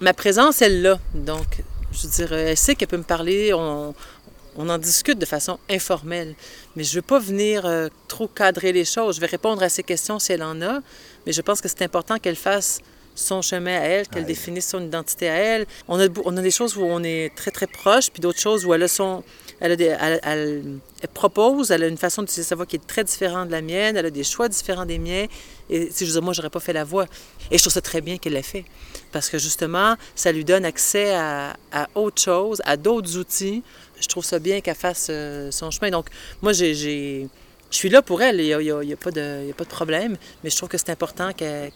Ma 0.00 0.14
présence, 0.14 0.62
elle 0.62 0.82
l'a. 0.82 0.98
Donc, 1.14 1.62
je 1.92 2.06
dire, 2.06 2.32
elle 2.32 2.56
sait 2.56 2.74
qu'elle 2.74 2.88
peut 2.88 2.96
me 2.96 3.02
parler. 3.02 3.52
On, 3.52 3.94
on 4.56 4.68
en 4.68 4.78
discute 4.78 5.18
de 5.18 5.26
façon 5.26 5.58
informelle. 5.70 6.34
Mais 6.74 6.84
je 6.84 6.90
ne 6.90 6.96
veux 6.96 7.02
pas 7.02 7.18
venir 7.18 7.66
euh, 7.66 7.88
trop 8.08 8.28
cadrer 8.28 8.72
les 8.72 8.84
choses. 8.84 9.16
Je 9.16 9.20
vais 9.20 9.26
répondre 9.26 9.62
à 9.62 9.68
ses 9.68 9.82
questions 9.82 10.18
si 10.18 10.32
elle 10.32 10.42
en 10.42 10.60
a, 10.62 10.80
mais 11.26 11.32
je 11.32 11.42
pense 11.42 11.60
que 11.60 11.68
c'est 11.68 11.82
important 11.82 12.18
qu'elle 12.18 12.36
fasse 12.36 12.80
son 13.16 13.42
chemin 13.42 13.76
à 13.76 13.82
elle, 13.82 14.06
qu'elle 14.06 14.24
définisse 14.24 14.68
son 14.68 14.84
identité 14.84 15.28
à 15.28 15.34
elle. 15.34 15.66
On 15.88 15.98
a, 15.98 16.06
on 16.24 16.36
a 16.36 16.42
des 16.42 16.52
choses 16.52 16.76
où 16.76 16.84
on 16.84 17.02
est 17.02 17.34
très, 17.34 17.50
très 17.50 17.66
proche, 17.66 18.10
puis 18.10 18.20
d'autres 18.20 18.38
choses 18.38 18.64
où 18.64 18.72
elle 18.72 18.84
a 18.84 18.88
son... 18.88 19.24
Elle, 19.58 19.72
a 19.72 19.76
des, 19.76 19.96
elle, 20.22 20.78
propose, 21.14 21.70
elle 21.70 21.82
a 21.82 21.86
une 21.86 21.96
façon 21.96 22.20
d'utiliser 22.20 22.46
sa 22.46 22.56
voix 22.56 22.66
qui 22.66 22.76
est 22.76 22.86
très 22.86 23.04
différente 23.04 23.46
de 23.46 23.52
la 23.52 23.62
mienne, 23.62 23.96
elle 23.96 24.04
a 24.04 24.10
des 24.10 24.22
choix 24.22 24.48
différents 24.50 24.84
des 24.84 24.98
miens. 24.98 25.26
Et 25.70 25.88
si 25.90 26.06
je 26.06 26.12
dis, 26.12 26.20
moi, 26.20 26.34
j'aurais 26.34 26.50
pas 26.50 26.60
fait 26.60 26.74
la 26.74 26.84
voix. 26.84 27.06
Et 27.50 27.56
je 27.56 27.62
trouve 27.62 27.72
ça 27.72 27.80
très 27.80 28.02
bien 28.02 28.18
qu'elle 28.18 28.34
l'ait 28.34 28.42
fait. 28.42 28.66
Parce 29.12 29.30
que 29.30 29.38
justement, 29.38 29.96
ça 30.14 30.30
lui 30.30 30.44
donne 30.44 30.66
accès 30.66 31.14
à, 31.14 31.56
à 31.72 31.88
autre 31.94 32.20
chose, 32.20 32.60
à 32.66 32.76
d'autres 32.76 33.16
outils, 33.16 33.62
je 33.98 34.06
trouve 34.08 34.24
ça 34.26 34.38
bien 34.38 34.60
qu'elle 34.60 34.74
fasse 34.74 35.06
euh, 35.08 35.50
son 35.50 35.70
chemin. 35.70 35.90
Donc, 35.90 36.08
moi, 36.42 36.52
j'ai, 36.52 36.74
je 37.70 37.76
suis 37.76 37.88
là 37.88 38.02
pour 38.02 38.20
elle, 38.20 38.40
il 38.40 38.56
n'y 38.58 38.92
a, 38.92 38.96
pas 38.96 39.10
de, 39.10 39.50
a 39.50 39.54
pas 39.54 39.64
de 39.64 39.70
problème, 39.70 40.16
mais 40.44 40.50
je 40.50 40.56
trouve 40.56 40.68
que 40.68 40.76
c'est 40.76 40.90
important 40.90 41.32
qu'elle, 41.32 41.72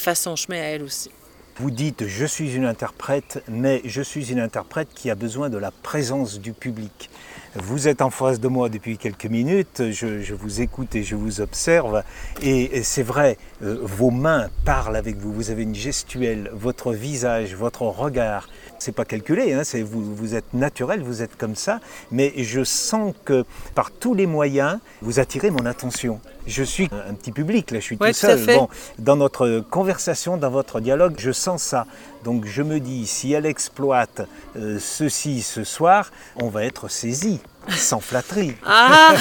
qu'elle 0.00 0.36
chemin 0.36 0.56
à 0.56 0.64
elle 0.64 0.82
aussi. 0.82 1.10
Vous 1.58 1.70
dites 1.70 2.08
je 2.08 2.26
suis 2.26 2.54
une 2.54 2.64
interprète, 2.64 3.42
mais 3.48 3.80
je 3.84 4.02
suis 4.02 4.32
une 4.32 4.40
interprète 4.40 4.88
qui 4.92 5.08
a 5.08 5.14
besoin 5.14 5.50
de 5.50 5.58
la 5.58 5.70
présence 5.70 6.40
du 6.40 6.52
public. 6.52 7.10
Vous 7.54 7.86
êtes 7.86 8.02
en 8.02 8.10
face 8.10 8.40
de 8.40 8.48
moi 8.48 8.68
depuis 8.68 8.98
quelques 8.98 9.26
minutes, 9.26 9.92
je, 9.92 10.34
vous 10.34 10.60
écoute 10.60 10.96
et 10.96 11.04
je 11.04 11.14
vous 11.14 11.40
observe, 11.40 12.02
et, 12.42 12.82
c'est 12.82 13.04
vrai, 13.04 13.38
euh, 13.62 13.78
vos 13.80 14.10
mains 14.10 14.48
parlent 14.64 14.96
avec 14.96 15.16
vous, 15.18 15.32
vous 15.32 15.52
avez 15.52 15.62
une 15.62 15.76
gestuelle, 15.76 16.50
votre 16.52 16.92
visage, 16.92 17.54
votre 17.54 17.82
regard, 17.82 18.48
c'est 18.84 18.92
pas 18.92 19.06
calculé, 19.06 19.54
hein, 19.54 19.62
vous, 19.82 20.14
vous 20.14 20.34
êtes 20.34 20.52
naturel, 20.52 21.02
vous 21.02 21.22
êtes 21.22 21.36
comme 21.36 21.56
ça, 21.56 21.80
mais 22.10 22.34
je 22.36 22.62
sens 22.64 23.14
que 23.24 23.44
par 23.74 23.90
tous 23.90 24.14
les 24.14 24.26
moyens, 24.26 24.78
vous 25.00 25.20
attirez 25.20 25.50
mon 25.50 25.64
attention. 25.64 26.20
Je 26.46 26.62
suis 26.62 26.90
un 27.08 27.14
petit 27.14 27.32
public, 27.32 27.70
là, 27.70 27.80
je 27.80 27.84
suis 27.84 27.96
tout 27.96 28.12
seul. 28.12 28.44
Bon, 28.44 28.68
dans 28.98 29.16
notre 29.16 29.60
conversation, 29.70 30.36
dans 30.36 30.50
votre 30.50 30.80
dialogue, 30.80 31.14
je 31.16 31.32
sens 31.32 31.62
ça. 31.62 31.86
Donc 32.24 32.44
je 32.44 32.62
me 32.62 32.78
dis, 32.78 33.06
si 33.06 33.32
elle 33.32 33.46
exploite 33.46 34.28
euh, 34.56 34.78
ceci 34.78 35.40
ce 35.40 35.64
soir, 35.64 36.10
on 36.36 36.48
va 36.48 36.64
être 36.64 36.88
saisi, 36.88 37.40
sans 37.70 38.00
flatterie. 38.00 38.54
Ah 38.66 39.14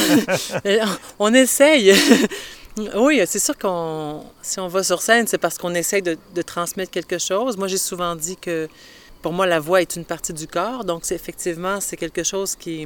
On 1.19 1.33
essaye 1.33 1.93
Oui, 2.95 3.21
c'est 3.27 3.39
sûr 3.39 3.57
qu'on 3.57 4.25
si 4.41 4.59
on 4.59 4.67
va 4.67 4.83
sur 4.83 5.01
scène, 5.01 5.25
c'est 5.27 5.37
parce 5.37 5.57
qu'on 5.57 5.73
essaye 5.73 6.01
de, 6.01 6.17
de 6.35 6.41
transmettre 6.41 6.91
quelque 6.91 7.17
chose. 7.17 7.55
Moi, 7.55 7.67
j'ai 7.67 7.77
souvent 7.77 8.15
dit 8.15 8.35
que 8.35 8.67
pour 9.23 9.31
moi, 9.31 9.47
la 9.47 9.61
voix 9.61 9.81
est 9.81 9.95
une 9.95 10.03
partie 10.03 10.33
du 10.33 10.47
corps, 10.47 10.83
donc 10.83 11.05
c'est 11.05 11.15
effectivement 11.15 11.79
c'est 11.79 11.95
quelque 11.95 12.23
chose 12.23 12.55
qui 12.55 12.85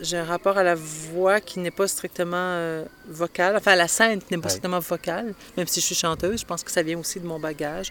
j'ai 0.00 0.16
un 0.18 0.24
rapport 0.24 0.58
à 0.58 0.64
la 0.64 0.74
voix 0.74 1.40
qui 1.40 1.60
n'est 1.60 1.70
pas 1.70 1.86
strictement 1.86 2.36
euh, 2.36 2.84
vocal, 3.08 3.56
enfin 3.56 3.76
la 3.76 3.86
scène 3.86 4.18
qui 4.18 4.34
n'est 4.34 4.40
pas 4.40 4.48
strictement 4.48 4.80
vocale, 4.80 5.34
même 5.56 5.68
si 5.68 5.80
je 5.80 5.86
suis 5.86 5.94
chanteuse, 5.94 6.40
je 6.40 6.44
pense 6.44 6.64
que 6.64 6.72
ça 6.72 6.82
vient 6.82 6.98
aussi 6.98 7.20
de 7.20 7.26
mon 7.26 7.38
bagage. 7.38 7.90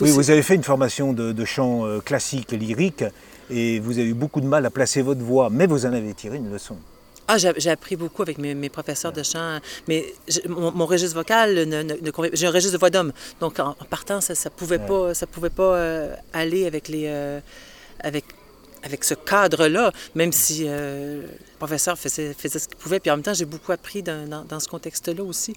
Oui, 0.00 0.10
vous 0.10 0.30
avez 0.30 0.42
fait 0.42 0.54
une 0.54 0.64
formation 0.64 1.12
de, 1.12 1.44
chant 1.44 1.86
euh, 1.86 2.00
classique 2.00 2.54
et 2.54 2.56
lyrique 2.56 3.04
et 3.50 3.80
vous 3.80 3.98
avez 3.98 4.08
eu 4.08 4.14
beaucoup 4.14 4.40
de 4.40 4.46
mal 4.46 4.64
à 4.64 4.70
placer 4.70 5.02
votre 5.02 5.20
voix, 5.20 5.50
mais 5.50 5.66
vous 5.66 5.84
en 5.84 5.92
avez 5.92 6.14
tiré 6.14 6.38
une 6.38 6.50
leçon. 6.50 6.78
Ah, 7.28 7.38
j'ai 7.38 7.70
appris 7.70 7.96
beaucoup 7.96 8.22
avec 8.22 8.38
mes, 8.38 8.68
professeurs 8.68 9.12
de 9.12 9.22
chant, 9.22 9.58
mais 9.88 10.14
mon, 10.48 10.86
registre 10.86 11.16
vocal 11.16 11.54
ne, 11.54 11.82
ne, 11.82 11.94
J'ai 12.34 12.46
un 12.46 12.50
registre 12.50 12.74
de 12.74 12.78
voix 12.78 12.90
d'homme, 12.90 13.12
donc 13.40 13.58
en, 13.58 13.74
partant, 13.90 14.20
ça 14.20 14.34
ne 14.34 14.50
pouvait, 14.50 14.78
pas, 14.78 15.12
ça 15.12 15.26
pouvait 15.26 15.50
pas 15.50 15.76
euh, 15.76 16.14
aller 16.32 16.66
avec, 16.66 16.86
les, 16.86 17.06
euh, 17.06 17.40
avec, 18.00 18.24
avec 18.84 19.02
ce 19.02 19.14
cadre-là, 19.14 19.92
même 20.14 20.30
si 20.30 20.64
euh, 20.66 21.22
le 21.22 21.56
professeur 21.58 21.98
faisait, 21.98 22.32
faisait 22.32 22.60
ce 22.60 22.68
qu'il 22.68 22.76
pouvait. 22.76 23.00
Puis 23.00 23.10
en 23.10 23.16
même 23.16 23.24
temps, 23.24 23.34
j'ai 23.34 23.44
beaucoup 23.44 23.72
appris 23.72 24.04
dans, 24.04 24.44
dans, 24.44 24.60
ce 24.60 24.68
contexte-là 24.68 25.24
aussi. 25.24 25.56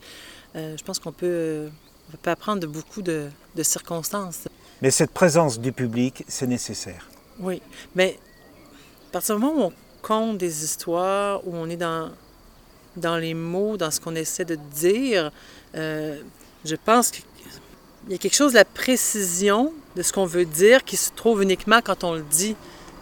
je 0.55 0.83
pense 0.83 0.97
qu'on 0.97 1.11
peut, 1.11 1.69
on 2.11 2.17
peut 2.17 2.31
apprendre 2.31 2.61
de 2.61 2.67
beaucoup 2.67 3.03
de, 3.03 3.27
de 3.55 3.63
circonstances. 3.63 4.47
Mais 4.81 4.89
cette 4.89 5.11
présence 5.11 5.59
du 5.59 5.71
public, 5.71 6.23
c'est 6.27 6.47
nécessaire. 6.47 7.07
Oui, 7.39 7.61
mais 7.95 8.17
à 9.09 9.11
partir 9.11 9.35
du 9.35 9.41
moment 9.41 9.65
où 9.65 9.67
on 9.67 9.73
des 10.37 10.63
histoires, 10.63 11.45
où 11.47 11.55
on 11.55 11.69
est 11.69 11.77
dans, 11.77 12.09
dans 12.95 13.17
les 13.17 13.33
mots, 13.33 13.77
dans 13.77 13.91
ce 13.91 13.99
qu'on 13.99 14.15
essaie 14.15 14.45
de 14.45 14.57
dire, 14.73 15.31
euh, 15.75 16.19
je 16.65 16.75
pense 16.75 17.11
qu'il 17.11 17.23
y 18.09 18.15
a 18.15 18.17
quelque 18.17 18.35
chose 18.35 18.53
la 18.53 18.65
précision 18.65 19.71
de 19.95 20.01
ce 20.01 20.11
qu'on 20.11 20.25
veut 20.25 20.45
dire 20.45 20.83
qui 20.83 20.97
se 20.97 21.11
trouve 21.15 21.43
uniquement 21.43 21.81
quand 21.83 22.03
on 22.03 22.13
le 22.13 22.23
dit 22.23 22.55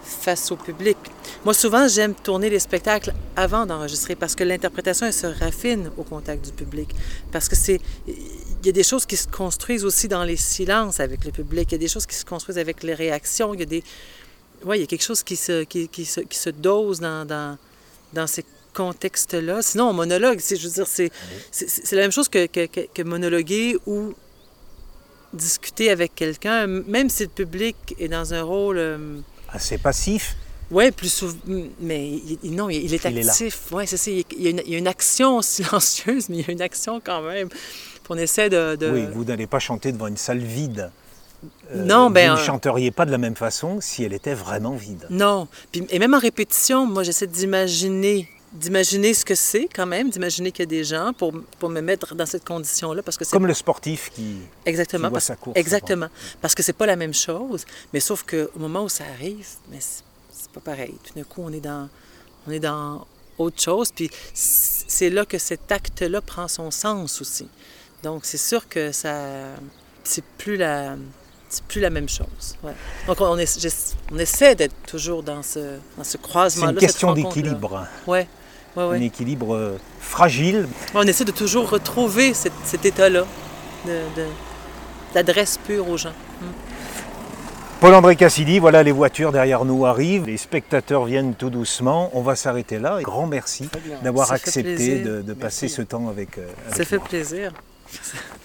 face 0.03 0.51
au 0.51 0.55
public. 0.55 0.97
Moi, 1.45 1.53
souvent, 1.53 1.87
j'aime 1.87 2.13
tourner 2.13 2.49
les 2.49 2.59
spectacles 2.59 3.13
avant 3.35 3.65
d'enregistrer 3.65 4.15
parce 4.15 4.35
que 4.35 4.43
l'interprétation, 4.43 5.05
elle 5.05 5.13
se 5.13 5.27
raffine 5.27 5.91
au 5.97 6.03
contact 6.03 6.45
du 6.45 6.51
public. 6.51 6.89
Parce 7.31 7.47
que 7.49 7.55
c'est... 7.55 7.79
Il 8.07 8.65
y 8.65 8.69
a 8.69 8.73
des 8.73 8.83
choses 8.83 9.05
qui 9.05 9.15
se 9.15 9.27
construisent 9.27 9.85
aussi 9.85 10.07
dans 10.07 10.23
les 10.23 10.35
silences 10.35 10.99
avec 10.99 11.23
le 11.25 11.31
public. 11.31 11.71
Il 11.71 11.73
y 11.73 11.75
a 11.75 11.79
des 11.79 11.87
choses 11.87 12.05
qui 12.05 12.15
se 12.15 12.25
construisent 12.25 12.57
avec 12.57 12.83
les 12.83 12.93
réactions. 12.93 13.53
Il 13.53 13.59
y 13.59 13.63
a 13.63 13.67
des 13.67 13.83
oui, 14.65 14.77
il 14.77 14.81
y 14.81 14.83
a 14.83 14.87
quelque 14.87 15.03
chose 15.03 15.23
qui 15.23 15.35
se, 15.35 15.63
qui, 15.63 15.87
qui 15.87 16.05
se, 16.05 16.21
qui 16.21 16.37
se 16.37 16.49
dose 16.49 16.99
dans, 16.99 17.25
dans, 17.25 17.57
dans 18.13 18.27
ces 18.27 18.43
contextes-là. 18.73 19.61
Sinon, 19.61 19.93
monologue, 19.93 20.39
je 20.39 20.55
veux 20.55 20.73
dire, 20.73 20.87
c'est, 20.87 21.11
c'est, 21.51 21.95
la 21.95 22.03
même 22.03 22.11
chose 22.11 22.29
que, 22.29 22.45
que, 22.45 22.67
que, 22.67 23.01
monologuer 23.01 23.77
ou 23.85 24.13
discuter 25.33 25.89
avec 25.89 26.15
quelqu'un, 26.15 26.67
même 26.67 27.09
si 27.09 27.23
le 27.23 27.29
public 27.29 27.75
est 27.99 28.07
dans 28.07 28.33
un 28.33 28.43
rôle... 28.43 28.77
Euh, 28.77 29.20
Assez 29.50 29.77
passif. 29.77 30.35
Oui, 30.70 30.91
plus 30.91 31.11
souvent. 31.11 31.37
Mais 31.79 32.20
non, 32.43 32.70
il, 32.70 32.93
est 32.93 33.05
actif. 33.05 33.72
Oui, 33.72 33.87
c'est 33.87 33.98
ça. 33.98 34.11
Il 34.11 34.25
y, 34.37 34.48
a 34.48 34.50
une, 34.50 34.61
il 34.65 34.74
y, 34.74 34.75
a 34.75 34.77
une, 34.77 34.87
action 34.87 35.41
silencieuse, 35.53 36.29
mais 36.29 36.37
il 36.37 36.46
y 36.46 36.50
a 36.50 36.51
une 36.51 36.61
action 36.61 37.01
quand 37.03 37.22
même. 37.22 37.50
on 38.09 38.17
essaie 38.17 38.50
de, 38.50 38.75
de... 38.75 38.89
Oui, 38.89 39.05
vous 39.13 39.24
n'allez 39.24 39.48
pas 39.48 39.59
chanter 39.59 39.91
devant 39.91 40.07
une 40.07 40.17
salle 40.17 40.39
vide. 40.39 40.91
Euh, 41.73 41.83
non, 41.83 42.09
ben, 42.09 42.31
vous 42.31 42.37
ne 42.37 42.41
euh, 42.41 42.45
chanteriez 42.45 42.91
pas 42.91 43.05
de 43.05 43.11
la 43.11 43.17
même 43.17 43.35
façon 43.35 43.79
si 43.81 44.03
elle 44.03 44.13
était 44.13 44.33
vraiment 44.33 44.75
vide. 44.75 45.05
Non. 45.09 45.47
Puis, 45.71 45.85
et 45.89 46.00
même 46.00 46.13
en 46.13 46.19
répétition, 46.19 46.85
moi, 46.85 47.03
j'essaie 47.03 47.27
d'imaginer 47.27 48.29
d'imaginer 48.53 49.13
ce 49.13 49.25
que 49.25 49.35
c'est 49.35 49.67
quand 49.73 49.85
même, 49.85 50.09
d'imaginer 50.09 50.51
qu'il 50.51 50.63
y 50.63 50.67
a 50.67 50.67
des 50.67 50.83
gens 50.83 51.11
pour, 51.13 51.33
pour 51.59 51.69
me 51.69 51.81
mettre 51.81 52.15
dans 52.15 52.25
cette 52.25 52.45
condition-là. 52.45 53.03
parce 53.03 53.17
que 53.17 53.25
Comme 53.29 53.45
le 53.45 53.53
sportif 53.53 54.09
qui, 54.09 54.37
exactement, 54.65 55.09
voit 55.09 55.19
sa 55.19 55.35
course. 55.35 55.57
Exactement. 55.57 56.07
Parce 56.41 56.55
que 56.55 56.63
c'est 56.63 56.73
pas 56.73 56.85
la 56.85 56.95
même 56.95 57.13
chose, 57.13 57.65
mais 57.93 58.00
sauf 58.00 58.23
qu'au 58.23 58.57
moment 58.57 58.83
où 58.83 58.89
ça 58.89 59.03
arrive, 59.13 59.45
mais 59.69 59.79
c'est 59.79 60.51
pas 60.53 60.61
pareil. 60.61 60.95
Tout 61.03 61.13
d'un 61.13 61.23
coup, 61.23 61.41
on 61.43 61.51
est 61.51 61.59
dans, 61.59 61.89
on 62.47 62.51
est 62.51 62.59
dans 62.59 63.05
autre 63.37 63.61
chose, 63.61 63.91
puis 63.91 64.09
c'est 64.33 65.09
là 65.09 65.25
que 65.25 65.37
cet 65.37 65.71
acte-là 65.71 66.21
prend 66.21 66.47
son 66.47 66.71
sens 66.71 67.21
aussi. 67.21 67.47
Donc, 68.03 68.25
c'est 68.25 68.37
sûr 68.37 68.67
que 68.67 68.91
ça... 68.91 69.55
C'est 70.03 70.23
plus 70.23 70.55
la 70.55 70.95
c'est 71.50 71.64
plus 71.64 71.81
la 71.81 71.90
même 71.90 72.10
chose. 72.10 72.57
Donc, 73.07 73.22
on, 73.22 73.38
on 73.38 74.18
essaie 74.18 74.55
d'être 74.55 74.75
toujours 74.86 75.24
dans 75.24 75.44
ce, 75.44 75.77
dans 75.98 76.03
ce 76.03 76.18
croisement-là. 76.18 76.72
C'est 76.72 76.86
une 76.86 76.88
question 76.88 77.14
d'équilibre. 77.14 77.88
Oui. 78.05 78.20
Ouais, 78.75 78.86
ouais. 78.86 78.98
Un 78.98 79.01
équilibre 79.01 79.55
euh, 79.55 79.79
fragile. 80.00 80.68
On 80.94 81.01
essaie 81.03 81.25
de 81.25 81.31
toujours 81.31 81.70
retrouver 81.70 82.33
cet, 82.33 82.53
cet 82.64 82.86
état-là 82.86 83.25
d'adresse 85.14 85.57
pure 85.66 85.90
aux 85.90 85.98
gens. 85.98 86.14
Hmm. 86.42 86.51
Paul-André 87.79 88.16
Cassidy, 88.16 88.57
voilà 88.57 88.81
les 88.81 88.92
voitures 88.92 89.31
derrière 89.31 89.64
nous 89.64 89.86
arrivent, 89.86 90.25
les 90.25 90.38
spectateurs 90.38 91.05
viennent 91.05 91.36
tout 91.36 91.51
doucement, 91.51 92.10
on 92.14 92.22
va 92.22 92.36
s'arrêter 92.36 92.79
là. 92.79 93.00
Grand 93.03 93.27
merci 93.27 93.70
d'avoir 94.01 94.31
accepté 94.31 95.00
de, 95.00 95.33
passer 95.33 95.68
ce 95.68 95.83
temps 95.83 96.10
avec, 96.10 96.38
euh, 96.38 96.48
avec 96.66 96.77
Ça 96.77 96.86
fait 96.86 97.00
plaisir. 97.00 97.53